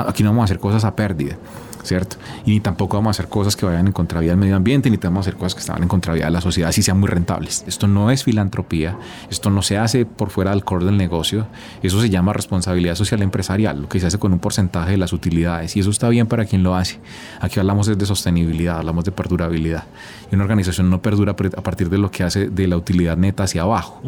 Aquí 0.08 0.24
no 0.24 0.32
vamos 0.32 0.42
a 0.42 0.46
hacer 0.46 0.58
cosas 0.58 0.84
a 0.86 0.96
pérdida. 0.96 1.38
¿Cierto? 1.84 2.16
Y 2.46 2.52
ni 2.52 2.60
tampoco 2.60 2.98
vamos 2.98 3.10
a 3.10 3.12
hacer 3.12 3.30
cosas 3.30 3.56
que 3.56 3.66
vayan 3.66 3.88
en 3.88 3.94
contravía 3.94 4.32
del 4.32 4.40
medio 4.40 4.56
ambiente, 4.56 4.90
ni 4.90 4.98
vamos 4.98 5.28
a 5.28 5.30
hacer 5.30 5.38
cosas 5.38 5.56
que 5.56 5.60
estaban 5.60 5.84
en 5.84 5.90
contravía 5.90 6.26
de 6.26 6.32
la 6.32 6.42
sociedad, 6.42 6.72
si 6.72 6.82
sean 6.82 7.00
muy 7.00 7.10
rentables. 7.10 7.64
Esto 7.68 7.88
no 7.88 8.10
es 8.10 8.24
filantropía, 8.24 8.98
esto 9.30 9.50
no 9.50 9.62
se 9.62 9.78
hace 9.78 10.06
por 10.06 10.30
fuera 10.30 10.52
del 10.52 10.64
core 10.64 10.86
del 10.86 10.98
negocio, 10.98 11.48
eso 11.82 12.02
se 12.02 12.10
llama 12.10 12.34
responsabilidad 12.34 12.96
social 12.96 13.22
empresarial, 13.22 13.82
lo 13.82 13.90
que 13.90 14.00
se 14.00 14.08
hace 14.08 14.18
con 14.18 14.34
un 14.34 14.40
porcentaje 14.40 14.92
de 14.92 14.98
las 14.98 15.14
utilidades, 15.14 15.76
y 15.76 15.82
eso 15.82 15.90
está 15.90 16.10
bien 16.10 16.28
para 16.28 16.46
quien 16.46 16.64
lo 16.64 16.76
hace. 16.76 17.00
Aquí 17.40 17.60
hablamos 17.60 17.86
de 17.86 18.06
sostenibilidad, 18.06 18.78
hablamos 18.78 19.06
de 19.06 19.12
perdurabilidad, 19.12 19.84
y 20.32 20.36
una 20.36 20.44
organización 20.46 20.90
no 20.90 21.02
perdura 21.02 21.34
a 21.34 21.62
partir 21.62 21.90
de 21.90 21.98
lo 21.98 22.10
que 22.10 22.24
hace 22.24 22.50
de 22.50 22.68
la 22.68 22.78
utilidad 22.78 23.18
neta 23.18 23.44
hacia 23.44 23.64
abajo, 23.64 24.02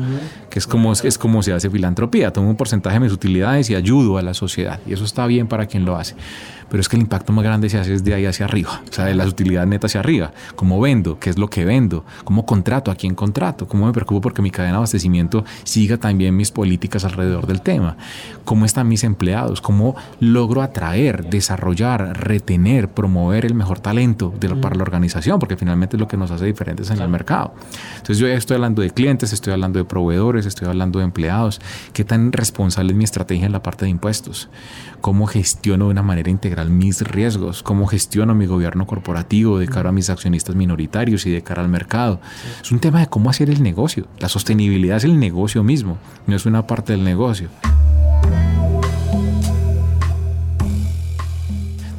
que 0.49 0.59
es 0.59 0.67
como, 0.67 0.93
es 0.93 1.17
como 1.17 1.43
se 1.43 1.53
hace 1.53 1.69
filantropía, 1.69 2.31
tomo 2.31 2.49
un 2.49 2.55
porcentaje 2.55 2.95
de 2.95 3.01
mis 3.01 3.11
utilidades 3.11 3.69
y 3.69 3.75
ayudo 3.75 4.17
a 4.17 4.21
la 4.21 4.33
sociedad, 4.33 4.79
y 4.85 4.93
eso 4.93 5.03
está 5.03 5.27
bien 5.27 5.47
para 5.47 5.65
quien 5.65 5.85
lo 5.85 5.97
hace 5.97 6.15
pero 6.69 6.81
es 6.81 6.89
que 6.89 6.95
el 6.95 7.03
impacto 7.03 7.33
más 7.33 7.43
grande 7.43 7.69
se 7.69 7.77
hace 7.77 7.91
desde 7.91 8.13
ahí 8.13 8.25
hacia 8.25 8.45
arriba, 8.45 8.81
o 8.89 8.93
sea, 8.93 9.05
de 9.05 9.15
las 9.15 9.27
utilidades 9.27 9.69
netas 9.69 9.91
hacia 9.91 9.99
arriba. 9.99 10.31
¿Cómo 10.55 10.79
vendo? 10.79 11.19
¿Qué 11.19 11.29
es 11.29 11.37
lo 11.37 11.49
que 11.49 11.65
vendo? 11.65 12.03
¿Cómo 12.23 12.45
contrato? 12.45 12.91
¿A 12.91 12.95
quién 12.95 13.15
contrato? 13.15 13.67
¿Cómo 13.67 13.85
me 13.85 13.93
preocupo 13.93 14.21
porque 14.21 14.41
mi 14.41 14.51
cadena 14.51 14.73
de 14.73 14.77
abastecimiento 14.77 15.45
siga 15.63 15.97
también 15.97 16.35
mis 16.35 16.51
políticas 16.51 17.05
alrededor 17.05 17.47
del 17.47 17.61
tema? 17.61 17.97
¿Cómo 18.43 18.65
están 18.65 18.87
mis 18.87 19.03
empleados? 19.03 19.61
¿Cómo 19.61 19.95
logro 20.19 20.61
atraer, 20.61 21.29
desarrollar, 21.29 22.19
retener, 22.19 22.89
promover 22.89 23.45
el 23.45 23.53
mejor 23.53 23.79
talento 23.79 24.33
para 24.61 24.75
la 24.75 24.83
organización? 24.83 25.39
Porque 25.39 25.57
finalmente 25.57 25.95
es 25.95 25.99
lo 25.99 26.07
que 26.07 26.17
nos 26.17 26.31
hace 26.31 26.45
diferentes 26.45 26.89
en 26.89 26.99
el 26.99 27.09
mercado. 27.09 27.53
Entonces 27.93 28.17
yo 28.17 28.27
ya 28.27 28.35
estoy 28.35 28.55
hablando 28.55 28.81
de 28.81 28.89
clientes, 28.89 29.33
estoy 29.33 29.53
hablando 29.53 29.79
de 29.79 29.85
proveedores, 29.85 30.45
estoy 30.45 30.67
hablando 30.67 30.99
de 30.99 31.05
empleados. 31.05 31.61
¿Qué 31.93 32.03
tan 32.03 32.31
responsable 32.31 32.91
es 32.91 32.97
mi 32.97 33.03
estrategia 33.03 33.45
en 33.45 33.51
la 33.51 33.63
parte 33.63 33.85
de 33.85 33.91
impuestos? 33.91 34.49
¿Cómo 35.01 35.27
gestiono 35.27 35.85
de 35.85 35.91
una 35.91 36.01
manera 36.01 36.29
integral 36.29 36.54
mis 36.63 37.01
riesgos, 37.01 37.61
cómo 37.63 37.85
gestiono 37.85 38.33
mi 38.33 38.45
gobierno 38.45 38.87
corporativo 38.87 39.59
de 39.59 39.67
cara 39.67 39.89
a 39.89 39.91
mis 39.91 40.09
accionistas 40.09 40.55
minoritarios 40.55 41.25
y 41.25 41.31
de 41.31 41.43
cara 41.43 41.61
al 41.61 41.69
mercado. 41.69 42.21
Es 42.61 42.71
un 42.71 42.79
tema 42.79 43.01
de 43.01 43.07
cómo 43.07 43.29
hacer 43.29 43.49
el 43.49 43.61
negocio. 43.61 44.07
La 44.19 44.29
sostenibilidad 44.29 44.97
es 44.97 45.03
el 45.03 45.19
negocio 45.19 45.63
mismo, 45.63 45.97
no 46.27 46.35
es 46.35 46.45
una 46.45 46.65
parte 46.65 46.93
del 46.93 47.03
negocio. 47.03 47.49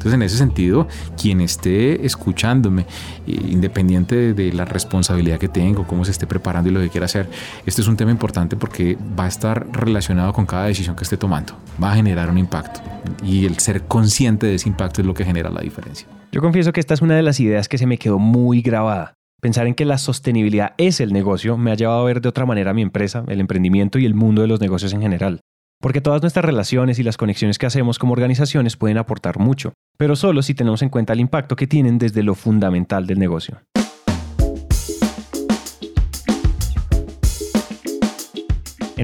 Entonces, 0.07 0.21
en 0.21 0.21
ese 0.21 0.37
sentido, 0.37 0.87
quien 1.21 1.41
esté 1.41 2.05
escuchándome, 2.05 2.83
eh, 3.27 3.37
independiente 3.49 4.33
de 4.33 4.53
la 4.53 4.63
responsabilidad 4.63 5.37
que 5.37 5.49
tengo, 5.49 5.85
cómo 5.85 6.05
se 6.05 6.11
esté 6.11 6.25
preparando 6.25 6.69
y 6.69 6.73
lo 6.73 6.79
que 6.79 6.87
quiera 6.87 7.07
hacer, 7.07 7.27
este 7.65 7.81
es 7.81 7.89
un 7.89 7.97
tema 7.97 8.09
importante 8.09 8.55
porque 8.55 8.97
va 9.19 9.25
a 9.25 9.27
estar 9.27 9.67
relacionado 9.73 10.31
con 10.31 10.45
cada 10.45 10.67
decisión 10.67 10.95
que 10.95 11.03
esté 11.03 11.17
tomando. 11.17 11.57
Va 11.83 11.91
a 11.91 11.95
generar 11.95 12.29
un 12.29 12.37
impacto 12.37 12.79
y 13.21 13.45
el 13.45 13.59
ser 13.59 13.83
consciente 13.83 14.47
de 14.47 14.55
ese 14.55 14.69
impacto 14.69 15.01
es 15.01 15.07
lo 15.07 15.13
que 15.13 15.25
genera 15.25 15.49
la 15.49 15.59
diferencia. 15.59 16.07
Yo 16.31 16.39
confieso 16.39 16.71
que 16.71 16.79
esta 16.79 16.93
es 16.93 17.01
una 17.01 17.17
de 17.17 17.23
las 17.23 17.41
ideas 17.41 17.67
que 17.67 17.77
se 17.77 17.85
me 17.85 17.97
quedó 17.97 18.17
muy 18.17 18.61
grabada. 18.61 19.15
Pensar 19.41 19.67
en 19.67 19.75
que 19.75 19.83
la 19.83 19.97
sostenibilidad 19.97 20.73
es 20.77 21.01
el 21.01 21.11
negocio 21.11 21.57
me 21.57 21.71
ha 21.71 21.75
llevado 21.75 21.99
a 21.99 22.05
ver 22.05 22.21
de 22.21 22.29
otra 22.29 22.45
manera 22.45 22.73
mi 22.73 22.81
empresa, 22.81 23.25
el 23.27 23.41
emprendimiento 23.41 23.99
y 23.99 24.05
el 24.05 24.15
mundo 24.15 24.41
de 24.41 24.47
los 24.47 24.61
negocios 24.61 24.93
en 24.93 25.01
general. 25.01 25.41
Porque 25.79 26.01
todas 26.01 26.21
nuestras 26.21 26.43
relaciones 26.43 26.97
y 26.99 27.03
las 27.03 27.17
conexiones 27.17 27.59
que 27.59 27.67
hacemos 27.67 27.99
como 27.99 28.13
organizaciones 28.13 28.77
pueden 28.77 28.97
aportar 28.97 29.39
mucho, 29.39 29.73
pero 29.97 30.15
solo 30.15 30.41
si 30.41 30.53
tenemos 30.53 30.81
en 30.81 30.89
cuenta 30.89 31.13
el 31.13 31.19
impacto 31.19 31.55
que 31.55 31.67
tienen 31.67 31.97
desde 31.97 32.23
lo 32.23 32.33
fundamental 32.33 33.05
del 33.05 33.19
negocio. 33.19 33.61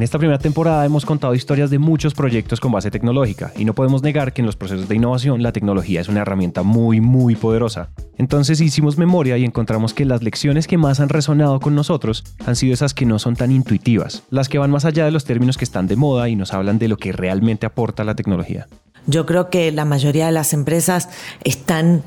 En 0.03 0.05
esta 0.05 0.19
primera 0.19 0.37
temporada 0.37 0.85
hemos 0.85 1.05
contado 1.05 1.33
historias 1.33 1.69
de 1.69 1.79
muchos 1.79 2.13
proyectos 2.13 2.59
con 2.59 2.73
base 2.73 2.91
tecnológica 2.91 3.53
y 3.55 3.63
no 3.63 3.73
podemos 3.73 4.03
negar 4.03 4.33
que 4.33 4.41
en 4.41 4.45
los 4.45 4.57
procesos 4.57 4.89
de 4.89 4.97
innovación 4.97 5.41
la 5.41 5.53
tecnología 5.53 6.01
es 6.01 6.09
una 6.09 6.19
herramienta 6.19 6.61
muy 6.61 6.99
muy 6.99 7.37
poderosa. 7.37 7.87
Entonces 8.17 8.59
hicimos 8.59 8.97
memoria 8.97 9.37
y 9.37 9.45
encontramos 9.45 9.93
que 9.93 10.03
las 10.03 10.21
lecciones 10.21 10.67
que 10.67 10.77
más 10.77 10.99
han 10.99 11.07
resonado 11.07 11.61
con 11.61 11.73
nosotros 11.73 12.25
han 12.45 12.57
sido 12.57 12.73
esas 12.73 12.93
que 12.93 13.05
no 13.05 13.17
son 13.17 13.37
tan 13.37 13.49
intuitivas, 13.53 14.23
las 14.29 14.49
que 14.49 14.57
van 14.57 14.71
más 14.71 14.83
allá 14.83 15.05
de 15.05 15.11
los 15.11 15.23
términos 15.23 15.57
que 15.57 15.63
están 15.63 15.87
de 15.87 15.95
moda 15.95 16.27
y 16.27 16.35
nos 16.35 16.53
hablan 16.53 16.79
de 16.79 16.89
lo 16.89 16.97
que 16.97 17.13
realmente 17.13 17.65
aporta 17.65 18.03
la 18.03 18.15
tecnología. 18.15 18.67
Yo 19.07 19.25
creo 19.25 19.49
que 19.49 19.71
la 19.71 19.85
mayoría 19.85 20.25
de 20.25 20.33
las 20.33 20.51
empresas 20.51 21.07
están 21.45 22.03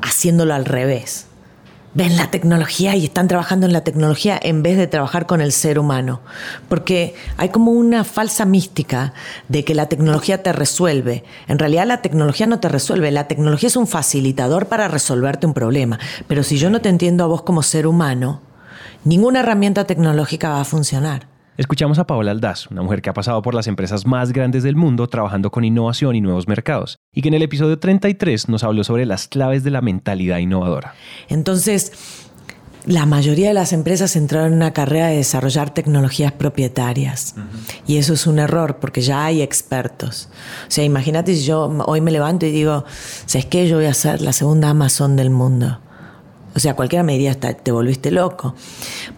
haciéndolo 0.00 0.54
al 0.54 0.64
revés 0.64 1.26
ven 1.96 2.18
la 2.18 2.30
tecnología 2.30 2.94
y 2.94 3.06
están 3.06 3.26
trabajando 3.26 3.64
en 3.64 3.72
la 3.72 3.80
tecnología 3.80 4.38
en 4.42 4.62
vez 4.62 4.76
de 4.76 4.86
trabajar 4.86 5.24
con 5.24 5.40
el 5.40 5.50
ser 5.50 5.78
humano. 5.78 6.20
Porque 6.68 7.14
hay 7.38 7.48
como 7.48 7.72
una 7.72 8.04
falsa 8.04 8.44
mística 8.44 9.14
de 9.48 9.64
que 9.64 9.74
la 9.74 9.88
tecnología 9.88 10.42
te 10.42 10.52
resuelve. 10.52 11.24
En 11.48 11.58
realidad 11.58 11.86
la 11.86 12.02
tecnología 12.02 12.46
no 12.46 12.60
te 12.60 12.68
resuelve, 12.68 13.10
la 13.10 13.28
tecnología 13.28 13.68
es 13.68 13.76
un 13.76 13.86
facilitador 13.86 14.66
para 14.66 14.88
resolverte 14.88 15.46
un 15.46 15.54
problema. 15.54 15.98
Pero 16.28 16.42
si 16.42 16.58
yo 16.58 16.68
no 16.68 16.82
te 16.82 16.90
entiendo 16.90 17.24
a 17.24 17.28
vos 17.28 17.40
como 17.42 17.62
ser 17.62 17.86
humano, 17.86 18.42
ninguna 19.04 19.40
herramienta 19.40 19.84
tecnológica 19.84 20.50
va 20.50 20.60
a 20.60 20.64
funcionar. 20.64 21.35
Escuchamos 21.56 21.98
a 21.98 22.06
Paola 22.06 22.32
Aldaz, 22.32 22.70
una 22.70 22.82
mujer 22.82 23.00
que 23.00 23.08
ha 23.08 23.14
pasado 23.14 23.40
por 23.40 23.54
las 23.54 23.66
empresas 23.66 24.04
más 24.04 24.34
grandes 24.34 24.62
del 24.62 24.76
mundo 24.76 25.06
trabajando 25.06 25.50
con 25.50 25.64
innovación 25.64 26.14
y 26.14 26.20
nuevos 26.20 26.48
mercados, 26.48 26.98
y 27.14 27.22
que 27.22 27.28
en 27.28 27.34
el 27.34 27.42
episodio 27.42 27.78
33 27.78 28.50
nos 28.50 28.62
habló 28.62 28.84
sobre 28.84 29.06
las 29.06 29.26
claves 29.26 29.64
de 29.64 29.70
la 29.70 29.80
mentalidad 29.80 30.36
innovadora. 30.36 30.92
Entonces, 31.30 31.92
la 32.84 33.06
mayoría 33.06 33.48
de 33.48 33.54
las 33.54 33.72
empresas 33.72 34.16
entraron 34.16 34.48
en 34.48 34.58
una 34.58 34.74
carrera 34.74 35.06
de 35.06 35.16
desarrollar 35.16 35.72
tecnologías 35.72 36.32
propietarias. 36.32 37.36
Y 37.86 37.96
eso 37.96 38.12
es 38.12 38.26
un 38.26 38.38
error 38.38 38.76
porque 38.78 39.00
ya 39.00 39.24
hay 39.24 39.40
expertos. 39.40 40.28
O 40.68 40.70
sea, 40.70 40.84
imagínate 40.84 41.34
si 41.34 41.46
yo 41.46 41.64
hoy 41.86 42.02
me 42.02 42.10
levanto 42.10 42.44
y 42.44 42.52
digo, 42.52 42.84
¿sabes 43.24 43.46
qué? 43.46 43.66
Yo 43.66 43.76
voy 43.76 43.86
a 43.86 43.94
ser 43.94 44.20
la 44.20 44.34
segunda 44.34 44.68
Amazon 44.68 45.16
del 45.16 45.30
mundo. 45.30 45.80
O 46.56 46.58
sea, 46.58 46.74
cualquiera 46.74 47.02
me 47.02 47.12
diría, 47.12 47.38
te 47.38 47.70
volviste 47.70 48.10
loco, 48.10 48.54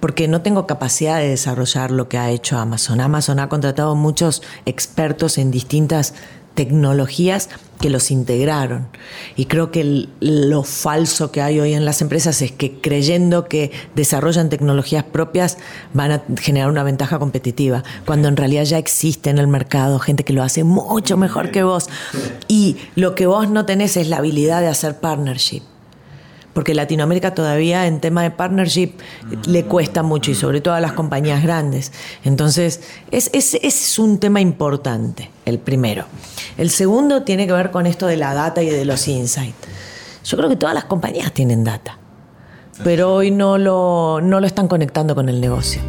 porque 0.01 0.27
no 0.27 0.43
tengo 0.43 0.67
capacidad 0.67 1.19
de 1.19 1.29
desarrollar 1.29 1.93
lo 1.93 2.09
que 2.09 2.19
ha 2.19 2.31
hecho 2.31 2.59
Amazon. 2.59 3.01
Amazon 3.01 3.39
ha 3.39 3.49
contratado 3.49 3.95
muchos 3.95 4.43
expertos 4.67 5.39
en 5.39 5.53
distintas 5.53 6.15
tecnologías 6.55 7.49
que 7.81 7.91
los 7.91 8.11
integraron. 8.11 8.89
Y 9.37 9.45
creo 9.45 9.71
que 9.71 10.09
lo 10.19 10.65
falso 10.65 11.31
que 11.31 11.41
hay 11.41 11.61
hoy 11.61 11.75
en 11.75 11.85
las 11.85 12.03
empresas 12.03 12.43
es 12.43 12.51
que 12.51 12.81
creyendo 12.81 13.47
que 13.47 13.71
desarrollan 13.95 14.49
tecnologías 14.49 15.05
propias 15.05 15.59
van 15.95 16.11
a 16.11 16.23
generar 16.41 16.69
una 16.69 16.83
ventaja 16.83 17.21
competitiva, 17.21 17.85
cuando 18.05 18.27
en 18.27 18.37
realidad 18.37 18.65
ya 18.65 18.79
existe 18.79 19.31
en 19.31 19.39
el 19.39 19.47
mercado 19.47 20.01
gente 20.01 20.25
que 20.25 20.33
lo 20.33 20.43
hace 20.43 20.65
mucho 20.65 21.17
mejor 21.17 21.53
que 21.53 21.63
vos. 21.63 21.89
Y 22.49 22.79
lo 22.97 23.15
que 23.15 23.27
vos 23.27 23.49
no 23.49 23.65
tenés 23.65 23.97
es 23.97 24.09
la 24.09 24.17
habilidad 24.17 24.61
de 24.61 24.67
hacer 24.67 24.99
partnership 24.99 25.63
porque 26.59 26.75
Latinoamérica 26.75 27.35
todavía 27.35 27.87
en 27.87 28.01
tema 28.01 28.25
de 28.25 28.33
partnership 28.33 28.95
le 29.47 29.67
cuesta 29.67 30.03
mucho 30.03 30.33
y 30.33 30.35
sobre 30.35 30.61
todo 30.61 30.75
a 30.75 30.81
las 30.81 30.91
compañías 30.91 31.41
grandes. 31.41 31.93
Entonces, 32.25 32.81
ese 33.13 33.61
es, 33.63 33.97
un 34.01 34.19
tema 34.19 34.41
importante, 34.41 35.31
el 35.45 35.61
primero. 35.61 36.07
El 36.57 36.71
segundo 36.71 37.23
tiene 37.23 37.47
que 37.47 37.53
ver 37.53 37.71
con 37.71 37.87
esto 37.87 38.09
de 38.09 38.17
la 38.17 38.35
data 38.35 38.61
y 38.61 38.71
de 38.71 38.85
los 38.85 39.07
insights. 39.07 39.55
Yo 40.25 40.37
creo 40.37 40.49
que 40.49 40.57
todas 40.57 40.75
las 40.75 40.87
compañías 40.87 41.33
tienen 41.33 41.63
data, 41.63 41.97
pero 42.83 43.15
hoy 43.15 43.31
no 43.31 43.57
lo, 43.57 44.19
no 44.21 44.41
lo 44.41 44.47
están 44.49 44.67
conectando 44.67 45.15
con 45.15 45.29
el 45.29 45.41
negocio. 45.41 45.81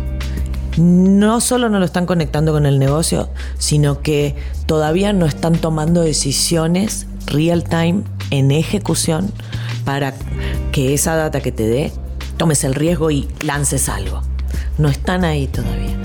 No 0.77 1.41
solo 1.41 1.69
no 1.69 1.79
lo 1.79 1.85
están 1.85 2.05
conectando 2.05 2.51
con 2.51 2.67
el 2.67 2.77
negocio, 2.77 3.31
sino 3.57 4.03
que 4.03 4.35
todavía 4.67 5.13
no 5.13 5.25
están 5.25 5.53
tomando 5.53 6.01
decisiones 6.01 7.07
real 7.25 7.63
time 7.63 8.03
en 8.29 8.51
ejecución 8.51 9.33
para 9.89 10.13
que 10.71 10.93
esa 10.93 11.15
data 11.15 11.41
que 11.41 11.51
te 11.51 11.67
dé 11.67 11.91
tomes 12.37 12.63
el 12.63 12.75
riesgo 12.75 13.09
y 13.09 13.27
lances 13.43 13.89
algo. 13.89 14.21
No 14.77 14.87
están 14.87 15.23
ahí 15.25 15.47
todavía. 15.47 15.97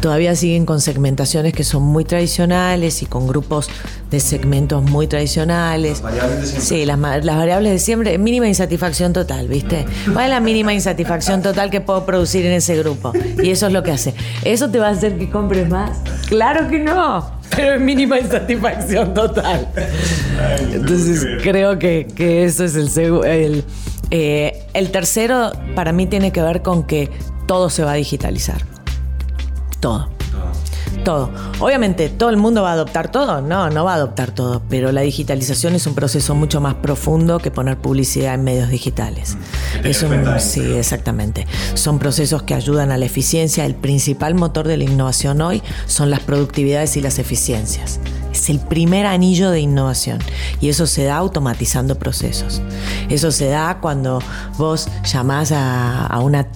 todavía 0.00 0.34
siguen 0.34 0.66
con 0.66 0.80
segmentaciones 0.80 1.52
que 1.52 1.62
son 1.62 1.84
muy 1.84 2.04
tradicionales 2.04 3.00
y 3.02 3.06
con 3.06 3.28
grupos 3.28 3.70
de 4.10 4.18
segmentos 4.18 4.82
muy 4.82 5.06
tradicionales. 5.06 6.00
Las 6.00 6.02
variables 6.02 6.40
de 6.40 6.46
siempre. 6.46 6.66
Sí, 6.66 6.84
las, 6.84 7.24
las 7.24 7.36
variables 7.36 7.72
de 7.74 7.78
siempre, 7.78 8.18
mínima 8.18 8.48
insatisfacción 8.48 9.12
total, 9.12 9.46
¿viste? 9.46 9.86
¿Cuál 10.12 10.24
es 10.24 10.30
la 10.30 10.40
mínima 10.40 10.74
insatisfacción 10.74 11.42
total 11.42 11.70
que 11.70 11.80
puedo 11.80 12.04
producir 12.04 12.44
en 12.44 12.54
ese 12.54 12.76
grupo? 12.76 13.12
Y 13.40 13.50
eso 13.50 13.68
es 13.68 13.72
lo 13.72 13.84
que 13.84 13.92
hace. 13.92 14.14
¿Eso 14.44 14.68
te 14.68 14.80
va 14.80 14.88
a 14.88 14.90
hacer 14.90 15.16
que 15.16 15.30
compres 15.30 15.68
más? 15.68 15.96
Claro 16.26 16.68
que 16.68 16.80
no, 16.80 17.30
pero 17.56 17.74
es 17.74 17.80
mínima 17.80 18.18
insatisfacción 18.18 19.14
total. 19.14 19.68
Entonces 20.72 21.26
creo 21.42 21.78
que, 21.78 22.06
que 22.14 22.44
eso 22.44 22.64
es 22.64 22.76
el, 22.76 23.24
el, 23.24 23.64
eh, 24.10 24.64
el 24.74 24.90
tercero 24.90 25.52
para 25.74 25.92
mí 25.92 26.06
tiene 26.06 26.32
que 26.32 26.42
ver 26.42 26.62
con 26.62 26.84
que 26.84 27.10
todo 27.46 27.70
se 27.70 27.84
va 27.84 27.92
a 27.92 27.94
digitalizar. 27.94 28.62
Todo. 29.80 30.11
Todo. 31.04 31.30
Obviamente, 31.58 32.08
¿todo 32.08 32.30
el 32.30 32.36
mundo 32.36 32.62
va 32.62 32.70
a 32.70 32.72
adoptar 32.74 33.10
todo? 33.10 33.40
No, 33.40 33.70
no 33.70 33.84
va 33.84 33.92
a 33.92 33.96
adoptar 33.96 34.30
todo, 34.30 34.62
pero 34.68 34.92
la 34.92 35.00
digitalización 35.00 35.74
es 35.74 35.86
un 35.86 35.94
proceso 35.94 36.34
mucho 36.34 36.60
más 36.60 36.74
profundo 36.74 37.40
que 37.40 37.50
poner 37.50 37.76
publicidad 37.78 38.34
en 38.34 38.44
medios 38.44 38.70
digitales. 38.70 39.36
Mm, 39.82 39.86
es 39.86 40.02
un, 40.02 40.40
sí, 40.40 40.60
exactamente. 40.74 41.46
Son 41.74 41.98
procesos 41.98 42.44
que 42.44 42.54
ayudan 42.54 42.92
a 42.92 42.98
la 42.98 43.04
eficiencia. 43.04 43.66
El 43.66 43.74
principal 43.74 44.34
motor 44.34 44.68
de 44.68 44.76
la 44.76 44.84
innovación 44.84 45.40
hoy 45.40 45.62
son 45.86 46.10
las 46.10 46.20
productividades 46.20 46.96
y 46.96 47.00
las 47.00 47.18
eficiencias. 47.18 47.98
Es 48.32 48.48
el 48.48 48.60
primer 48.60 49.06
anillo 49.06 49.50
de 49.50 49.60
innovación 49.60 50.18
y 50.60 50.68
eso 50.68 50.86
se 50.86 51.04
da 51.04 51.16
automatizando 51.16 51.98
procesos. 51.98 52.62
Eso 53.08 53.32
se 53.32 53.48
da 53.48 53.78
cuando 53.80 54.20
vos 54.56 54.88
llamás 55.04 55.52
a, 55.52 56.06
a 56.06 56.20
una 56.20 56.46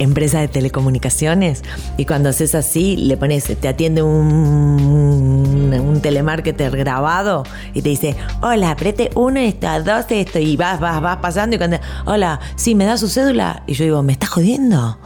empresa 0.00 0.40
de 0.40 0.48
telecomunicaciones. 0.48 1.62
Y 1.96 2.06
cuando 2.06 2.30
haces 2.30 2.54
así 2.54 2.96
le 2.96 3.16
pones, 3.16 3.44
te 3.44 3.68
atiende 3.68 4.02
un, 4.02 5.72
un 5.72 6.00
telemarketer 6.00 6.76
grabado 6.76 7.44
y 7.74 7.82
te 7.82 7.90
dice, 7.90 8.16
hola, 8.42 8.72
aprete 8.72 9.10
uno 9.14 9.38
esto, 9.38 9.68
dos 9.84 10.06
esto 10.08 10.38
y 10.38 10.56
vas, 10.56 10.80
vas, 10.80 11.00
vas 11.00 11.18
pasando 11.18 11.56
y 11.56 11.58
cuando, 11.58 11.78
hola, 12.06 12.40
sí, 12.56 12.74
me 12.74 12.84
da 12.84 12.96
su 12.96 13.08
cédula 13.08 13.62
y 13.66 13.74
yo 13.74 13.84
digo, 13.84 14.02
¿me 14.02 14.12
estás 14.12 14.30
jodiendo? 14.30 14.98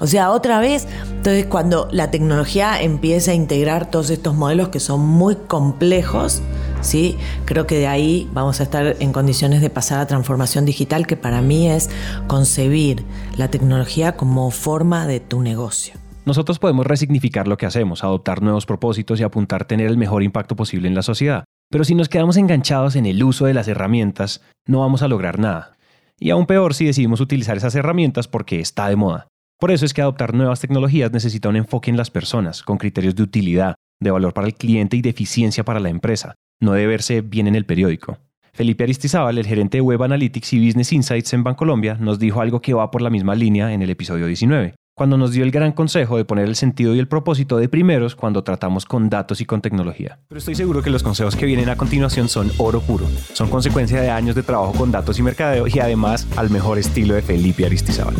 O 0.00 0.06
sea, 0.06 0.30
otra 0.30 0.58
vez, 0.58 0.86
entonces 1.10 1.46
cuando 1.46 1.88
la 1.92 2.10
tecnología 2.10 2.80
empieza 2.80 3.30
a 3.30 3.34
integrar 3.34 3.90
todos 3.90 4.10
estos 4.10 4.34
modelos 4.34 4.68
que 4.68 4.80
son 4.80 5.00
muy 5.00 5.36
complejos, 5.36 6.42
¿sí? 6.80 7.16
Creo 7.44 7.66
que 7.66 7.78
de 7.78 7.86
ahí 7.86 8.28
vamos 8.32 8.60
a 8.60 8.64
estar 8.64 8.96
en 8.98 9.12
condiciones 9.12 9.60
de 9.60 9.70
pasar 9.70 10.00
a 10.00 10.06
transformación 10.06 10.64
digital, 10.64 11.06
que 11.06 11.16
para 11.16 11.42
mí 11.42 11.68
es 11.70 11.90
concebir 12.26 13.04
la 13.36 13.48
tecnología 13.48 14.16
como 14.16 14.50
forma 14.50 15.06
de 15.06 15.20
tu 15.20 15.42
negocio. 15.42 15.94
Nosotros 16.24 16.58
podemos 16.58 16.86
resignificar 16.86 17.48
lo 17.48 17.56
que 17.56 17.66
hacemos, 17.66 18.04
adoptar 18.04 18.42
nuevos 18.42 18.66
propósitos 18.66 19.18
y 19.20 19.22
apuntar 19.22 19.62
a 19.62 19.66
tener 19.66 19.86
el 19.86 19.96
mejor 19.96 20.22
impacto 20.22 20.54
posible 20.54 20.86
en 20.86 20.94
la 20.94 21.02
sociedad. 21.02 21.44
Pero 21.70 21.84
si 21.84 21.94
nos 21.94 22.08
quedamos 22.08 22.36
enganchados 22.36 22.96
en 22.96 23.06
el 23.06 23.22
uso 23.22 23.46
de 23.46 23.54
las 23.54 23.68
herramientas, 23.68 24.42
no 24.66 24.80
vamos 24.80 25.02
a 25.02 25.08
lograr 25.08 25.38
nada. 25.38 25.76
Y 26.18 26.30
aún 26.30 26.46
peor 26.46 26.74
si 26.74 26.84
decidimos 26.84 27.20
utilizar 27.20 27.56
esas 27.56 27.74
herramientas 27.74 28.28
porque 28.28 28.60
está 28.60 28.88
de 28.88 28.96
moda. 28.96 29.28
Por 29.58 29.70
eso 29.70 29.84
es 29.84 29.94
que 29.94 30.02
adoptar 30.02 30.34
nuevas 30.34 30.60
tecnologías 30.60 31.12
necesita 31.12 31.48
un 31.48 31.56
enfoque 31.56 31.90
en 31.90 31.96
las 31.96 32.10
personas, 32.10 32.62
con 32.62 32.78
criterios 32.78 33.14
de 33.14 33.22
utilidad, 33.22 33.74
de 34.00 34.10
valor 34.10 34.32
para 34.32 34.46
el 34.46 34.54
cliente 34.54 34.96
y 34.96 35.02
de 35.02 35.10
eficiencia 35.10 35.64
para 35.64 35.78
la 35.78 35.90
empresa, 35.90 36.34
no 36.60 36.72
debe 36.72 36.88
verse 36.88 37.20
bien 37.20 37.46
en 37.46 37.54
el 37.54 37.66
periódico. 37.66 38.18
Felipe 38.52 38.84
Aristizábal, 38.84 39.38
el 39.38 39.46
gerente 39.46 39.78
de 39.78 39.82
Web 39.82 40.02
Analytics 40.02 40.52
y 40.54 40.66
Business 40.66 40.92
Insights 40.92 41.32
en 41.32 41.44
Bancolombia, 41.44 41.94
nos 41.94 42.18
dijo 42.18 42.40
algo 42.40 42.60
que 42.60 42.74
va 42.74 42.90
por 42.90 43.00
la 43.00 43.10
misma 43.10 43.34
línea 43.34 43.72
en 43.72 43.82
el 43.82 43.90
episodio 43.90 44.26
19, 44.26 44.74
cuando 44.94 45.16
nos 45.16 45.32
dio 45.32 45.44
el 45.44 45.50
gran 45.50 45.72
consejo 45.72 46.16
de 46.16 46.24
poner 46.24 46.48
el 46.48 46.56
sentido 46.56 46.94
y 46.94 46.98
el 46.98 47.06
propósito 47.06 47.58
de 47.58 47.68
primeros 47.68 48.16
cuando 48.16 48.42
tratamos 48.42 48.84
con 48.86 49.08
datos 49.08 49.40
y 49.40 49.44
con 49.44 49.60
tecnología. 49.60 50.18
Pero 50.28 50.38
estoy 50.38 50.56
seguro 50.56 50.82
que 50.82 50.90
los 50.90 51.02
consejos 51.02 51.36
que 51.36 51.46
vienen 51.46 51.68
a 51.68 51.76
continuación 51.76 52.28
son 52.28 52.50
oro 52.58 52.80
puro. 52.80 53.06
Son 53.32 53.48
consecuencia 53.48 54.00
de 54.00 54.10
años 54.10 54.34
de 54.34 54.42
trabajo 54.42 54.72
con 54.72 54.90
datos 54.90 55.18
y 55.18 55.22
mercadeo 55.22 55.66
y 55.68 55.78
además 55.78 56.26
al 56.36 56.50
mejor 56.50 56.78
estilo 56.78 57.14
de 57.14 57.22
Felipe 57.22 57.64
Aristizábal. 57.64 58.14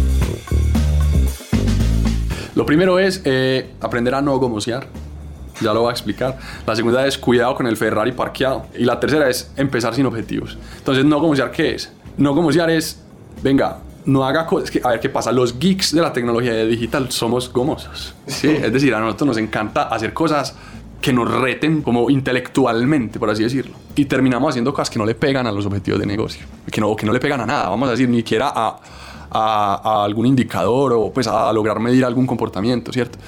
Lo 2.54 2.64
primero 2.66 2.98
es 2.98 3.22
eh, 3.24 3.70
aprender 3.80 4.14
a 4.14 4.22
no 4.22 4.38
gomosear 4.38 4.86
ya 5.64 5.72
lo 5.72 5.82
voy 5.82 5.90
a 5.90 5.92
explicar. 5.92 6.38
La 6.66 6.76
segunda 6.76 7.06
es 7.06 7.18
cuidado 7.18 7.54
con 7.54 7.66
el 7.66 7.76
Ferrari 7.76 8.12
parqueado. 8.12 8.66
Y 8.78 8.84
la 8.84 8.98
tercera 8.98 9.28
es 9.28 9.50
empezar 9.56 9.94
sin 9.94 10.06
objetivos. 10.06 10.58
Entonces, 10.78 11.04
no 11.04 11.20
gomosear, 11.20 11.50
¿qué 11.50 11.74
es? 11.74 11.92
No 12.16 12.34
gomosear 12.34 12.70
es, 12.70 13.02
venga, 13.42 13.78
no 14.04 14.24
haga 14.24 14.46
cosas. 14.46 14.70
A 14.84 14.90
ver 14.90 15.00
qué 15.00 15.08
pasa. 15.08 15.32
Los 15.32 15.58
geeks 15.58 15.94
de 15.94 16.02
la 16.02 16.12
tecnología 16.12 16.54
digital 16.64 17.10
somos 17.10 17.52
gomosos. 17.52 18.14
¿sí? 18.26 18.48
Es 18.62 18.72
decir, 18.72 18.94
a 18.94 19.00
nosotros 19.00 19.28
nos 19.28 19.36
encanta 19.38 19.82
hacer 19.84 20.12
cosas 20.12 20.54
que 21.00 21.12
nos 21.12 21.30
reten 21.30 21.82
como 21.82 22.10
intelectualmente, 22.10 23.18
por 23.18 23.30
así 23.30 23.42
decirlo. 23.42 23.74
Y 23.94 24.04
terminamos 24.04 24.50
haciendo 24.50 24.72
cosas 24.72 24.90
que 24.90 24.98
no 24.98 25.06
le 25.06 25.14
pegan 25.14 25.46
a 25.46 25.52
los 25.52 25.64
objetivos 25.66 25.98
de 25.98 26.06
negocio, 26.06 26.44
que 26.70 26.80
no, 26.80 26.94
que 26.94 27.06
no 27.06 27.12
le 27.12 27.20
pegan 27.20 27.40
a 27.40 27.46
nada, 27.46 27.68
vamos 27.70 27.88
a 27.88 27.92
decir, 27.92 28.08
ni 28.08 28.18
siquiera 28.18 28.52
a, 28.54 28.78
a, 29.30 30.04
algún 30.04 30.26
indicador 30.26 30.92
o 30.92 31.10
pues 31.10 31.26
a, 31.26 31.48
a, 31.48 31.52
lograr 31.52 31.80
medir 31.80 32.04
algún 32.04 32.26
comportamiento, 32.26 32.92
¿cierto? 32.92 33.18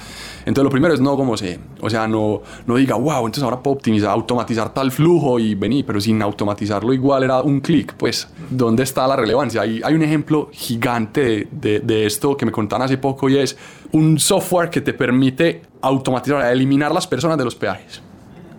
Entonces 0.44 0.64
lo 0.64 0.70
primero 0.70 0.94
es 0.94 1.00
no 1.00 1.16
como 1.16 1.36
se, 1.36 1.58
o 1.80 1.88
sea, 1.88 2.06
no, 2.06 2.42
no 2.66 2.76
diga, 2.76 2.96
wow, 2.96 3.18
entonces 3.26 3.42
ahora 3.42 3.62
puedo 3.62 3.76
optimizar, 3.76 4.10
automatizar 4.10 4.72
tal 4.74 4.90
flujo 4.90 5.38
y 5.38 5.54
venir, 5.54 5.84
pero 5.86 6.00
sin 6.00 6.20
automatizarlo 6.22 6.92
igual 6.92 7.22
era 7.22 7.40
un 7.42 7.60
clic, 7.60 7.94
pues, 7.96 8.28
¿dónde 8.50 8.82
está 8.82 9.06
la 9.06 9.16
relevancia? 9.16 9.62
Hay, 9.62 9.80
hay 9.84 9.94
un 9.94 10.02
ejemplo 10.02 10.48
gigante 10.52 11.48
de, 11.50 11.80
de, 11.80 12.06
esto 12.06 12.36
que 12.36 12.46
me 12.46 12.52
contaron 12.52 12.84
hace 12.84 12.98
poco 12.98 13.28
y 13.28 13.38
es 13.38 13.56
un 13.92 14.18
software 14.18 14.70
que 14.70 14.80
te 14.80 14.92
permite 14.92 15.62
automatizar, 15.80 16.50
eliminar 16.52 16.92
las 16.92 17.06
personas 17.06 17.38
de 17.38 17.44
los 17.44 17.54
peajes 17.54 18.02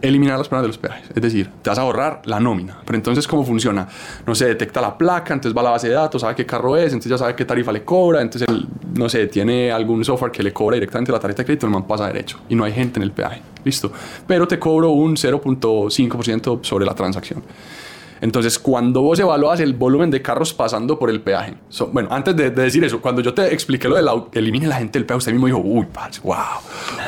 eliminar 0.04 0.38
las 0.38 0.50
personas 0.50 0.63
de 0.63 0.68
los 0.68 0.78
peajes. 0.78 1.10
Es 1.16 1.22
decir, 1.22 1.50
te 1.62 1.70
vas 1.70 1.80
a 1.80 1.82
ahorrar 1.82 2.22
la 2.26 2.39
nómina. 2.39 2.78
Pero 2.86 2.98
entonces, 2.98 3.26
¿cómo 3.26 3.46
funciona? 3.46 3.88
No 4.28 4.36
sé, 4.36 4.48
detecta 4.48 4.82
la 4.82 4.98
placa, 4.98 5.34
entonces 5.34 5.56
va 5.58 5.62
a 5.62 5.63
la 5.63 5.70
base 5.72 5.88
de 5.88 5.94
datos, 5.94 6.22
sabe 6.22 6.36
qué 6.36 6.46
carro 6.46 6.76
es, 6.76 6.88
entonces 6.88 7.10
ya 7.10 7.18
sabe 7.18 7.36
qué 7.36 7.46
tarifa 7.46 7.72
le 7.72 7.84
cobra, 7.84 8.22
entonces, 8.22 8.48
no 8.94 9.08
sé, 9.08 9.28
tiene 9.28 9.72
algún 9.72 10.04
software 10.04 10.32
que 10.32 10.44
le 10.44 10.52
cobra 10.52 10.76
directamente 10.76 11.12
la 11.12 11.20
tarjeta 11.20 11.44
de 11.44 11.46
crédito, 11.46 11.66
el 11.66 11.72
man 11.72 11.88
pasa 11.88 12.08
derecho 12.08 12.39
y 12.50 12.56
no 12.56 12.66
hay 12.66 12.74
gente 12.74 13.00
en 13.00 13.04
el 13.04 13.12
peaje. 13.12 13.42
Listo. 13.63 13.94
Pero 14.28 14.46
te 14.46 14.60
cobro 14.60 14.89
un 14.89 15.16
0.5% 15.16 16.60
sobre 16.63 16.86
la 16.86 16.94
transacción. 16.94 17.42
Entonces, 18.24 18.58
cuando 18.58 19.02
vos 19.02 19.20
evalúas 19.20 19.60
el 19.60 19.74
volumen 19.74 20.10
de 20.10 20.22
carros 20.22 20.54
pasando 20.54 20.98
por 20.98 21.10
el 21.10 21.20
peaje, 21.20 21.56
bueno, 21.92 22.08
antes 22.10 22.34
de, 22.34 22.52
decir 22.52 22.82
eso, 22.86 23.02
cuando 23.02 23.22
yo 23.22 23.34
te 23.34 23.54
expliqué 23.54 23.90
lo 23.90 23.98
de 23.98 24.02
la, 24.02 24.14
elimine 24.32 24.66
la 24.66 24.78
gente 24.78 24.98
del 24.98 25.06
peaje, 25.06 25.18
usted 25.18 25.34
mismo 25.34 25.48
dijo, 25.48 25.60
uy, 25.60 25.86
wow. 26.24 26.36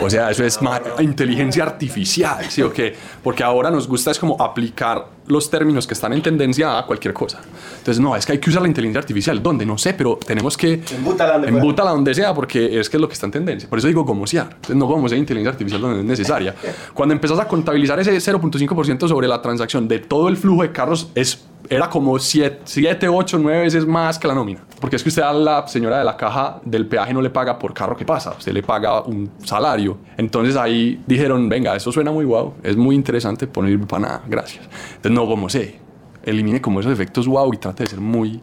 O 0.01 0.09
sea, 0.09 0.29
eso 0.29 0.43
es 0.43 0.59
inteligencia 0.99 1.63
artificial, 1.63 2.43
¿sí 2.49 2.61
o 2.61 2.73
qué? 2.73 2.93
Porque 3.23 3.45
ahora 3.45 3.71
nos 3.71 3.87
gusta 3.87 4.11
es 4.11 4.19
como 4.19 4.35
aplicar 4.41 5.14
los 5.27 5.49
términos 5.49 5.87
que 5.87 5.93
están 5.93 6.13
en 6.13 6.21
tendencia 6.21 6.77
a 6.77 6.85
cualquier 6.85 7.13
cosa. 7.13 7.41
Entonces, 7.77 7.99
no, 7.99 8.15
es 8.15 8.25
que 8.25 8.33
hay 8.33 8.39
que 8.39 8.49
usar 8.49 8.61
la 8.61 8.67
inteligencia 8.67 8.99
artificial. 8.99 9.41
¿Dónde? 9.41 9.65
No 9.65 9.77
sé, 9.77 9.93
pero 9.93 10.17
tenemos 10.25 10.57
que... 10.57 10.81
Embútala 10.95 11.39
donde, 11.39 11.51
donde 11.51 12.13
sea 12.13 12.33
porque 12.33 12.79
es 12.79 12.89
que 12.89 12.97
es 12.97 13.01
lo 13.01 13.07
que 13.07 13.13
está 13.13 13.25
en 13.25 13.31
tendencia. 13.31 13.69
Por 13.69 13.79
eso 13.79 13.87
digo 13.87 14.03
gomosear. 14.03 14.47
Entonces, 14.47 14.75
no 14.75 14.85
gomosear 14.85 15.19
inteligencia 15.19 15.51
artificial 15.51 15.81
donde 15.81 15.99
es 15.99 16.05
necesaria. 16.05 16.55
Cuando 16.93 17.13
empezás 17.13 17.39
a 17.39 17.47
contabilizar 17.47 17.99
ese 17.99 18.11
0.5% 18.11 19.07
sobre 19.07 19.27
la 19.27 19.41
transacción 19.41 19.87
de 19.87 19.99
todo 19.99 20.29
el 20.29 20.37
flujo 20.37 20.61
de 20.61 20.71
carros, 20.71 21.09
es 21.15 21.45
era 21.69 21.89
como 21.89 22.17
7, 22.19 23.07
8, 23.07 23.39
9 23.39 23.61
veces 23.61 23.85
más 23.85 24.19
que 24.19 24.27
la 24.27 24.35
nómina. 24.35 24.61
Porque 24.79 24.95
es 24.95 25.03
que 25.03 25.09
usted 25.09 25.21
a 25.21 25.33
la 25.33 25.67
señora 25.67 25.97
de 25.99 26.03
la 26.03 26.15
caja 26.17 26.59
del 26.63 26.87
peaje 26.87 27.13
no 27.13 27.21
le 27.21 27.29
paga 27.29 27.57
por 27.57 27.73
carro 27.73 27.95
que 27.95 28.05
pasa, 28.05 28.31
usted 28.37 28.51
le 28.51 28.63
paga 28.63 29.01
un 29.01 29.31
salario. 29.43 29.97
Entonces 30.17 30.55
ahí 30.55 31.01
dijeron, 31.05 31.47
venga, 31.49 31.75
eso 31.75 31.91
suena 31.91 32.11
muy 32.11 32.25
guau, 32.25 32.53
es 32.63 32.75
muy 32.77 32.95
interesante, 32.95 33.47
poner 33.47 33.79
para 33.81 34.01
nada, 34.01 34.23
gracias. 34.27 34.65
Entonces 34.95 35.11
no 35.11 35.25
como 35.25 35.49
sé, 35.49 35.79
elimine 36.23 36.61
como 36.61 36.79
esos 36.79 36.91
efectos 36.91 37.27
guau 37.27 37.53
y 37.53 37.57
trate 37.57 37.83
de 37.83 37.89
ser 37.89 37.99
muy, 37.99 38.41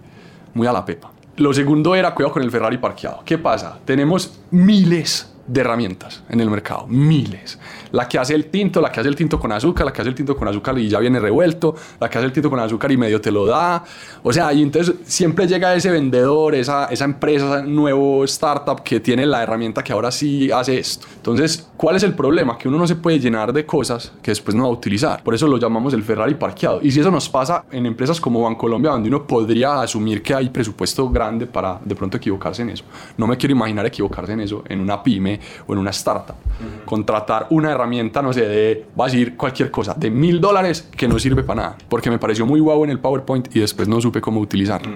muy 0.55 0.67
a 0.67 0.73
la 0.73 0.85
pepa. 0.85 1.13
Lo 1.37 1.55
segundo 1.55 1.95
era 1.95 2.15
cuidado 2.15 2.35
con 2.35 2.43
el 2.43 2.51
Ferrari 2.51 2.79
parqueado. 2.79 3.23
¿Qué 3.25 3.39
pasa? 3.39 3.79
Tenemos 3.85 4.41
miles 4.51 5.33
de 5.47 5.61
herramientas 5.61 6.23
en 6.29 6.41
el 6.41 6.51
mercado, 6.51 6.87
miles 6.87 7.59
la 7.93 8.09
que 8.09 8.19
hace 8.19 8.35
el 8.35 8.47
tinto, 8.47 8.81
la 8.81 8.91
que 8.91 9.01
hace 9.01 9.09
el 9.09 9.17
tinto 9.17 9.39
con 9.39 9.53
azúcar, 9.53 9.87
la 9.87 9.93
que 9.93 10.01
hace 10.01 10.11
el 10.11 10.15
tinto 10.15 10.37
con 10.37 10.49
azúcar 10.49 10.79
y 10.79 10.89
ya 10.89 10.99
viene 10.99 11.21
revuelto, 11.21 11.75
la 12.01 12.11
que 12.11 12.19
hace 12.19 12.27
el 12.27 12.33
tinto 12.33 12.51
con 12.51 12.59
azúcar 12.59 12.91
y 12.93 12.97
medio 12.97 13.21
te 13.21 13.31
lo 13.31 13.47
da. 13.47 13.85
O 14.23 14.33
sea, 14.33 14.53
y 14.53 14.63
entonces 14.63 14.95
siempre 15.05 15.47
llega 15.47 15.75
ese 15.75 15.91
vendedor, 15.91 16.55
esa, 16.55 16.87
esa 16.87 17.05
empresa, 17.05 17.61
ese 17.61 17.69
nuevo 17.69 18.25
startup 18.25 18.83
que 18.83 19.01
tiene 19.01 19.27
la 19.27 19.43
herramienta 19.43 19.83
que 19.83 19.93
ahora 19.93 20.11
sí 20.11 20.51
hace 20.51 20.79
esto. 20.79 21.07
Entonces, 21.17 21.69
¿cuál 21.77 21.97
es 21.97 22.03
el 22.03 22.15
problema? 22.15 22.59
Que 22.59 22.69
uno 22.69 22.79
no 22.79 22.87
se 22.87 22.97
puede 22.97 23.19
llenar 23.19 23.53
de 23.53 23.65
cosas 23.67 24.13
que 24.23 24.31
después 24.31 24.55
no 24.55 24.65
va 24.65 24.69
a 24.69 24.73
utilizar. 24.73 25.23
Por 25.23 25.35
eso 25.35 25.47
lo 25.47 25.59
llamamos 25.59 25.95
el 25.95 26.03
Ferrari 26.03 26.35
parqueado. 26.35 26.81
Y 26.83 26.91
si 26.91 27.01
eso 27.01 27.11
nos 27.11 27.29
pasa 27.29 27.65
en 27.71 27.87
empresas 27.87 28.21
como 28.21 28.43
Bancolombia, 28.43 28.91
donde 28.93 29.09
uno 29.09 29.27
podría 29.27 29.81
asumir 29.81 30.23
que 30.23 30.35
hay 30.35 30.49
presupuesto 30.51 31.09
grande 31.11 31.47
para 31.47 31.79
de 31.85 31.95
pronto 31.95 32.17
equivocarse 32.17 32.63
en 32.63 32.71
eso. 32.71 32.85
No 33.17 33.27
me 33.27 33.37
quiero 33.37 33.55
imaginar 33.55 33.87
equivocarse 33.87 34.33
en 34.33 34.41
eso 34.41 34.63
en 34.69 34.81
una 34.81 35.03
pyme 35.03 35.41
o 35.67 35.73
en 35.73 35.79
una 35.79 35.91
startup. 35.91 36.37
Contratar 36.85 37.47
una 37.51 37.71
herramienta, 37.71 37.82
no 37.87 38.33
sé, 38.33 38.43
de, 38.43 38.87
va 38.99 39.05
a 39.05 39.09
decir 39.09 39.37
cualquier 39.37 39.71
cosa, 39.71 39.95
de 39.95 40.11
mil 40.11 40.41
dólares 40.41 40.89
que 40.97 41.09
no 41.09 41.19
sirve 41.19 41.43
para 41.43 41.63
nada, 41.63 41.79
porque 41.89 42.11
me 42.11 42.19
pareció 42.19 42.47
muy 42.47 42.61
guau 42.61 42.85
en 42.85 42.91
el 42.91 42.99
PowerPoint 42.99 43.55
y 43.55 43.61
después 43.61 43.89
no 43.89 44.01
supe 44.01 44.21
cómo 44.21 44.41
utilizarlo. 44.41 44.95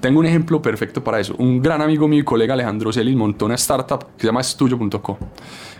Tengo 0.00 0.20
un 0.20 0.26
ejemplo 0.26 0.60
perfecto 0.60 1.02
para 1.02 1.20
eso. 1.20 1.34
Un 1.38 1.62
gran 1.62 1.80
amigo 1.80 2.06
mío 2.06 2.20
y 2.20 2.24
colega 2.24 2.54
Alejandro 2.54 2.92
Celis 2.92 3.16
montó 3.16 3.46
una 3.46 3.54
startup 3.54 4.00
que 4.16 4.22
se 4.22 4.26
llama 4.26 4.40
Estudio.co 4.40 5.18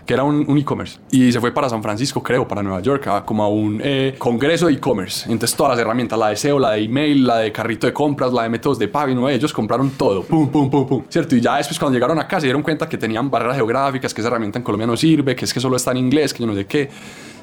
que 0.07 0.13
era 0.13 0.23
un, 0.23 0.57
e-commerce. 0.57 0.99
Y 1.11 1.31
se 1.33 1.39
fue 1.41 1.51
para 1.51 1.67
San 1.67 1.83
Francisco, 1.83 2.23
creo, 2.23 2.47
para 2.47 2.63
Nueva 2.63 2.79
York, 2.79 3.25
como 3.25 3.43
a 3.43 3.49
un 3.49 3.81
eh, 3.83 4.15
congreso 4.17 4.67
de 4.67 4.73
e-commerce. 4.73 5.29
Entonces 5.29 5.55
todas 5.55 5.71
las 5.71 5.79
herramientas, 5.79 6.17
la 6.17 6.29
de 6.29 6.37
SEO, 6.37 6.57
la 6.57 6.71
de 6.71 6.83
email, 6.83 7.27
la 7.27 7.39
de 7.39 7.51
carrito 7.51 7.85
de 7.85 7.93
compras, 7.93 8.31
la 8.31 8.43
de 8.43 8.49
métodos 8.49 8.79
de 8.79 8.87
pago, 8.87 9.13
¿no? 9.13 9.27
ellos 9.27 9.51
compraron 9.51 9.91
todo, 9.91 10.23
pum, 10.23 10.47
pum, 10.47 10.69
pum, 10.69 10.87
pum, 10.87 11.03
¿cierto? 11.09 11.35
Y 11.35 11.41
ya 11.41 11.57
después 11.57 11.77
cuando 11.77 11.95
llegaron 11.95 12.17
acá 12.19 12.39
se 12.39 12.47
dieron 12.47 12.63
cuenta 12.63 12.87
que 12.87 12.97
tenían 12.97 13.29
barreras 13.29 13.57
geográficas, 13.57 14.13
que 14.13 14.21
esa 14.21 14.29
herramienta 14.29 14.57
en 14.57 14.63
Colombia 14.63 14.87
no 14.87 14.95
sirve, 14.95 15.35
que 15.35 15.43
es 15.43 15.53
que 15.53 15.59
solo 15.59 15.75
está 15.75 15.91
en 15.91 15.97
inglés, 15.97 16.33
que 16.33 16.39
yo 16.39 16.47
no 16.47 16.55
sé 16.55 16.65
qué, 16.65 16.89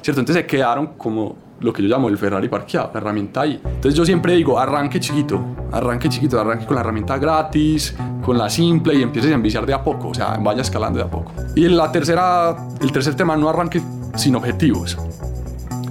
¿cierto? 0.01 0.21
Entonces 0.21 0.41
se 0.41 0.47
quedaron 0.47 0.93
como 0.97 1.35
lo 1.59 1.71
que 1.71 1.83
yo 1.83 1.87
llamo 1.87 2.09
el 2.09 2.17
Ferrari 2.17 2.49
parqueado, 2.49 2.89
la 2.93 2.99
herramienta 2.99 3.41
ahí. 3.41 3.61
Entonces 3.63 3.93
yo 3.93 4.05
siempre 4.05 4.33
digo, 4.33 4.57
arranque 4.57 4.99
chiquito, 4.99 5.39
arranque 5.71 6.09
chiquito, 6.09 6.39
arranque 6.39 6.65
con 6.65 6.75
la 6.75 6.81
herramienta 6.81 7.17
gratis, 7.17 7.95
con 8.23 8.37
la 8.37 8.49
simple 8.49 8.95
y 8.95 9.03
empieces 9.03 9.31
a 9.31 9.35
enviciar 9.35 9.65
de 9.65 9.73
a 9.73 9.83
poco, 9.83 10.09
o 10.09 10.13
sea, 10.13 10.37
vaya 10.41 10.61
escalando 10.61 10.97
de 10.97 11.05
a 11.05 11.09
poco. 11.09 11.31
Y 11.55 11.65
en 11.65 11.77
la 11.77 11.89
tercera, 11.89 12.55
el 12.81 12.91
tercer 12.91 13.15
tema, 13.15 13.37
no 13.37 13.47
arranque 13.47 13.81
sin 14.15 14.35
objetivos. 14.35 14.97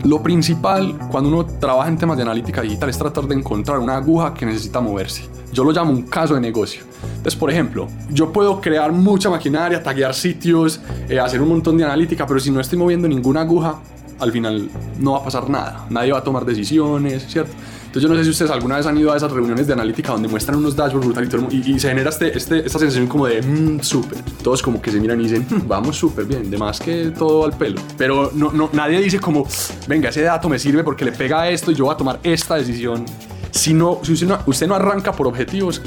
Lo 0.04 0.22
principal 0.22 0.98
cuando 1.10 1.30
uno 1.30 1.46
trabaja 1.46 1.88
en 1.88 1.96
temas 1.96 2.18
de 2.18 2.22
analítica 2.22 2.60
digital 2.60 2.90
es 2.90 2.98
tratar 2.98 3.24
de 3.26 3.34
encontrar 3.34 3.78
una 3.78 3.96
aguja 3.96 4.34
que 4.34 4.44
necesita 4.44 4.82
moverse. 4.82 5.26
Yo 5.50 5.64
lo 5.64 5.72
llamo 5.72 5.92
un 5.92 6.02
caso 6.02 6.34
de 6.34 6.40
negocio. 6.42 6.82
Entonces, 7.02 7.36
por 7.36 7.50
ejemplo, 7.50 7.88
yo 8.10 8.30
puedo 8.30 8.60
crear 8.60 8.92
mucha 8.92 9.30
maquinaria, 9.30 9.82
taguear 9.82 10.12
sitios, 10.12 10.80
eh, 11.08 11.18
hacer 11.18 11.40
un 11.40 11.48
montón 11.48 11.78
de 11.78 11.84
analítica, 11.84 12.26
pero 12.26 12.38
si 12.38 12.50
no 12.50 12.60
estoy 12.60 12.76
moviendo 12.76 13.08
ninguna 13.08 13.40
aguja, 13.40 13.80
al 14.18 14.32
final 14.32 14.68
no 14.98 15.12
va 15.12 15.18
a 15.18 15.24
pasar 15.24 15.48
nada. 15.48 15.86
Nadie 15.88 16.12
va 16.12 16.18
a 16.18 16.24
tomar 16.24 16.44
decisiones, 16.44 17.26
¿cierto? 17.26 17.52
Entonces 17.94 18.08
yo 18.10 18.12
no 18.12 18.18
sé 18.18 18.24
si 18.24 18.30
ustedes 18.30 18.50
alguna 18.50 18.76
vez 18.76 18.86
han 18.86 18.98
ido 18.98 19.12
a 19.12 19.16
esas 19.16 19.30
reuniones 19.30 19.68
de 19.68 19.72
analítica 19.72 20.10
donde 20.10 20.26
muestran 20.26 20.58
unos 20.58 20.74
dashboards 20.74 21.06
brutales 21.06 21.32
y, 21.52 21.78
se 21.78 21.90
genera 21.90 22.10
este, 22.10 22.36
este, 22.36 22.66
esta 22.66 22.80
sensación 22.80 23.06
como 23.06 23.28
de 23.28 23.40
mmm, 23.40 23.78
súper. 23.82 24.18
Todos 24.42 24.62
como 24.62 24.82
que 24.82 24.90
se 24.90 24.98
miran 24.98 25.20
y 25.20 25.28
dicen, 25.28 25.46
mm, 25.48 25.68
vamos 25.68 25.96
súper 25.96 26.24
bien, 26.24 26.50
de 26.50 26.58
más 26.58 26.80
que 26.80 27.12
todo 27.16 27.44
al 27.44 27.52
pelo. 27.56 27.80
Pero 27.96 28.32
no, 28.34 28.50
no, 28.50 28.68
nadie 28.72 29.00
dice 29.00 29.20
como, 29.20 29.46
venga, 29.86 30.08
ese 30.08 30.22
dato 30.22 30.48
me 30.48 30.58
sirve 30.58 30.82
porque 30.82 31.04
le 31.04 31.12
pega 31.12 31.42
a 31.42 31.50
esto 31.50 31.70
y 31.70 31.76
yo 31.76 31.84
voy 31.84 31.94
a 31.94 31.96
tomar 31.96 32.18
esta 32.24 32.56
decisión. 32.56 33.04
Si, 33.52 33.72
no, 33.72 34.00
si 34.02 34.14
usted, 34.14 34.26
no, 34.26 34.40
usted 34.44 34.66
no 34.66 34.74
arranca 34.74 35.12
por 35.12 35.28
objetivos, 35.28 35.80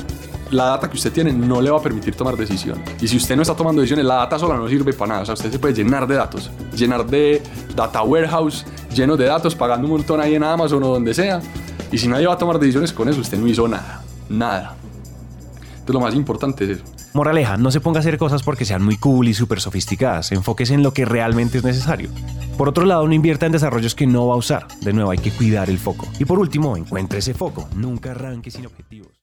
la 0.52 0.64
data 0.64 0.90
que 0.90 0.96
usted 0.96 1.12
tiene 1.12 1.34
no 1.34 1.60
le 1.60 1.70
va 1.70 1.80
a 1.80 1.82
permitir 1.82 2.16
tomar 2.16 2.38
decisiones. 2.38 2.90
Y 3.02 3.10
si 3.10 3.18
usted 3.18 3.36
no 3.36 3.42
está 3.42 3.54
tomando 3.54 3.82
decisiones, 3.82 4.06
la 4.06 4.16
data 4.16 4.40
sola 4.40 4.56
no 4.56 4.70
sirve 4.70 4.94
para 4.94 5.10
nada. 5.10 5.22
O 5.24 5.26
sea, 5.26 5.34
usted 5.34 5.52
se 5.52 5.60
puede 5.60 5.74
llenar 5.74 6.08
de 6.08 6.16
datos, 6.16 6.50
llenar 6.74 7.06
de 7.06 7.42
data 7.76 8.02
warehouse, 8.02 8.66
lleno 8.96 9.18
de 9.18 9.26
datos, 9.26 9.56
pagando 9.56 9.88
un 9.88 9.92
montón 9.92 10.22
ahí 10.22 10.36
en 10.36 10.44
Amazon 10.46 10.82
o 10.84 10.88
donde 10.88 11.14
sea. 11.14 11.42
Y 11.92 11.98
si 11.98 12.08
nadie 12.08 12.28
va 12.28 12.34
a 12.34 12.38
tomar 12.38 12.60
decisiones 12.60 12.92
con 12.92 13.08
eso, 13.10 13.22
usted 13.22 13.38
no 13.38 13.48
hizo 13.48 13.68
nada. 13.68 14.04
Nada. 14.30 14.76
Entonces 15.56 15.94
lo 15.94 16.00
más 16.02 16.16
importante 16.16 16.66
es 16.66 16.70
eso. 16.72 16.84
Moraleja, 17.14 17.58
no 17.58 17.72
se 17.72 17.80
ponga 17.80 18.00
a 18.00 18.02
hacer 18.02 18.18
cosas 18.18 18.44
porque 18.44 18.66
sean 18.66 18.84
muy 18.84 18.98
cool 18.98 19.28
y 19.28 19.34
súper 19.34 19.62
sofisticadas. 19.62 20.32
Enfóquese 20.32 20.74
en 20.74 20.84
lo 20.84 20.94
que 20.94 21.06
realmente 21.06 21.58
es 21.58 21.64
necesario. 21.64 22.10
Por 22.58 22.70
otro 22.70 22.86
lado, 22.86 23.08
no 23.08 23.14
invierta 23.14 23.46
en 23.46 23.54
desarrollos 23.54 23.96
que 23.96 24.06
no 24.06 24.28
va 24.28 24.36
a 24.36 24.38
usar. 24.38 24.68
De 24.82 24.94
nuevo, 24.94 25.12
hay 25.12 25.18
que 25.18 25.32
cuidar 25.32 25.70
el 25.70 25.80
foco. 25.80 26.08
Y 26.20 26.26
por 26.26 26.40
último, 26.40 26.76
encuentre 26.76 27.20
ese 27.20 27.34
foco. 27.34 27.70
Nunca 27.76 28.12
arranque 28.12 28.52
sin 28.52 28.66
objetivos. 28.66 29.17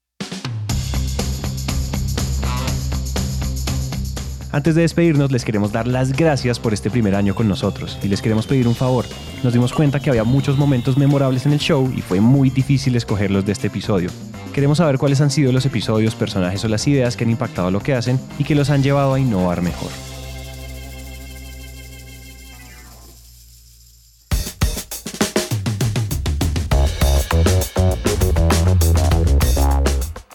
Antes 4.55 4.77
de 4.77 4.83
despedirnos, 4.83 5.33
les 5.33 5.45
queremos 5.45 5.73
dar 5.73 5.89
las 5.89 6.13
gracias 6.13 6.61
por 6.61 6.73
este 6.73 6.89
primer 6.89 7.17
año 7.17 7.35
con 7.35 7.49
nosotros 7.49 7.99
y 8.05 8.07
les 8.07 8.23
queremos 8.23 8.47
pedir 8.47 8.69
un 8.69 8.77
favor. 8.77 9.05
Nos 9.43 9.53
dimos 9.53 9.73
cuenta 9.73 9.99
que 9.99 10.11
había 10.11 10.23
muchos 10.23 10.57
momentos 10.57 10.97
memorables 10.97 11.45
en 11.45 11.55
el 11.55 11.59
show 11.59 11.93
y 11.93 12.03
fue 12.03 12.21
muy 12.21 12.51
difícil 12.51 12.95
escogerlos 12.95 13.45
de 13.45 13.51
este 13.51 13.67
episodio. 13.67 14.11
Queremos 14.53 14.79
saber 14.79 14.97
cuáles 14.97 15.21
han 15.21 15.33
sido 15.33 15.51
los 15.51 15.67
episodios, 15.67 16.15
personajes 16.15 16.65
o 16.65 16.69
las 16.69 16.87
ideas 16.87 17.17
que 17.17 17.25
han 17.25 17.31
impactado 17.31 17.73
lo 17.73 17.81
que 17.81 17.95
hacen 17.95 18.21
y 18.39 18.45
que 18.45 18.55
los 18.55 18.71
han 18.71 18.85
llevado 18.85 19.15
a 19.15 19.19
innovar 19.19 19.61
mejor. 19.61 19.91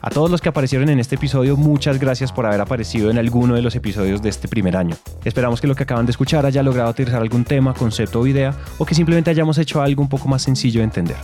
A 0.01 0.09
todos 0.09 0.31
los 0.31 0.39
que 0.39 0.47
aparecieron 0.47 0.88
en 0.89 0.99
este 0.99 1.15
episodio, 1.15 1.57
muchas 1.57 1.99
gracias 1.99 2.31
por 2.31 2.45
haber 2.45 2.62
aparecido 2.62 3.12
en 3.12 3.17
alguno 3.17 3.55
de 3.55 3.62
los 3.62 3.75
episodios 3.75 4.21
de 4.21 4.29
este 4.29 4.47
primer 4.47 4.77
año. 4.77 4.95
Esperamos 5.25 5.59
que 5.59 5.67
lo 5.67 5.75
que 5.75 5.83
acaban 5.83 6.05
de 6.05 6.12
escuchar 6.12 6.45
haya 6.45 6.63
logrado 6.63 6.89
aterrizar 6.89 7.21
algún 7.21 7.43
tema, 7.43 7.73
concepto 7.73 8.21
o 8.21 8.27
idea, 8.27 8.55
o 8.77 8.85
que 8.85 8.95
simplemente 8.95 9.29
hayamos 9.29 9.57
hecho 9.57 9.81
algo 9.81 10.01
un 10.01 10.07
poco 10.07 10.29
más 10.29 10.41
sencillo 10.41 10.79
de 10.79 10.85
entender. 10.85 11.17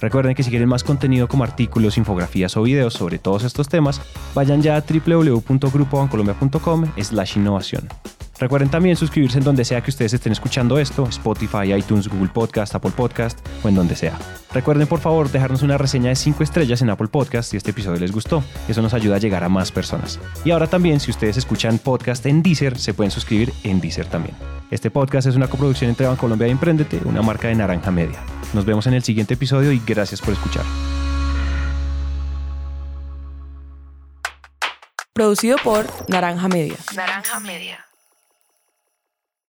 Recuerden 0.00 0.34
que 0.34 0.42
si 0.42 0.50
quieren 0.50 0.68
más 0.68 0.84
contenido 0.84 1.26
como 1.26 1.42
artículos, 1.42 1.96
infografías 1.96 2.54
o 2.58 2.62
videos 2.62 2.92
sobre 2.92 3.18
todos 3.18 3.44
estos 3.44 3.66
temas, 3.68 4.02
vayan 4.34 4.60
ya 4.60 4.76
a 4.76 4.82
www.grupobancolombia.com 4.82 6.84
slash 7.00 7.38
innovación. 7.38 7.88
Recuerden 8.40 8.70
también 8.70 8.96
suscribirse 8.96 9.38
en 9.38 9.44
donde 9.44 9.64
sea 9.64 9.80
que 9.80 9.90
ustedes 9.90 10.12
estén 10.12 10.32
escuchando 10.32 10.78
esto, 10.78 11.06
Spotify, 11.08 11.74
iTunes, 11.76 12.08
Google 12.08 12.30
Podcast, 12.32 12.74
Apple 12.74 12.92
Podcast 12.94 13.38
o 13.64 13.68
en 13.68 13.74
donde 13.74 13.96
sea. 13.96 14.16
Recuerden 14.52 14.86
por 14.86 15.00
favor 15.00 15.30
dejarnos 15.30 15.62
una 15.62 15.76
reseña 15.76 16.10
de 16.10 16.16
5 16.16 16.42
estrellas 16.42 16.80
en 16.82 16.90
Apple 16.90 17.08
Podcast 17.08 17.50
si 17.50 17.56
este 17.56 17.72
episodio 17.72 17.98
les 17.98 18.12
gustó. 18.12 18.44
Eso 18.68 18.80
nos 18.80 18.94
ayuda 18.94 19.16
a 19.16 19.18
llegar 19.18 19.42
a 19.42 19.48
más 19.48 19.72
personas. 19.72 20.20
Y 20.44 20.52
ahora 20.52 20.68
también 20.68 21.00
si 21.00 21.10
ustedes 21.10 21.36
escuchan 21.36 21.78
podcast 21.78 22.24
en 22.26 22.42
Deezer, 22.42 22.78
se 22.78 22.94
pueden 22.94 23.10
suscribir 23.10 23.52
en 23.64 23.80
Deezer 23.80 24.06
también. 24.06 24.36
Este 24.70 24.90
podcast 24.90 25.26
es 25.26 25.34
una 25.34 25.48
coproducción 25.48 25.90
entre 25.90 26.06
Bancolombia 26.06 26.46
y 26.46 26.50
Emprendete, 26.50 27.00
una 27.04 27.22
marca 27.22 27.48
de 27.48 27.56
Naranja 27.56 27.90
Media. 27.90 28.20
Nos 28.54 28.64
vemos 28.64 28.86
en 28.86 28.94
el 28.94 29.02
siguiente 29.02 29.34
episodio 29.34 29.72
y 29.72 29.82
gracias 29.84 30.20
por 30.20 30.34
escuchar. 30.34 30.64
Producido 35.12 35.56
por 35.64 35.86
Naranja 36.08 36.46
Media. 36.48 36.76
Naranja 36.94 37.40
Media. 37.40 37.87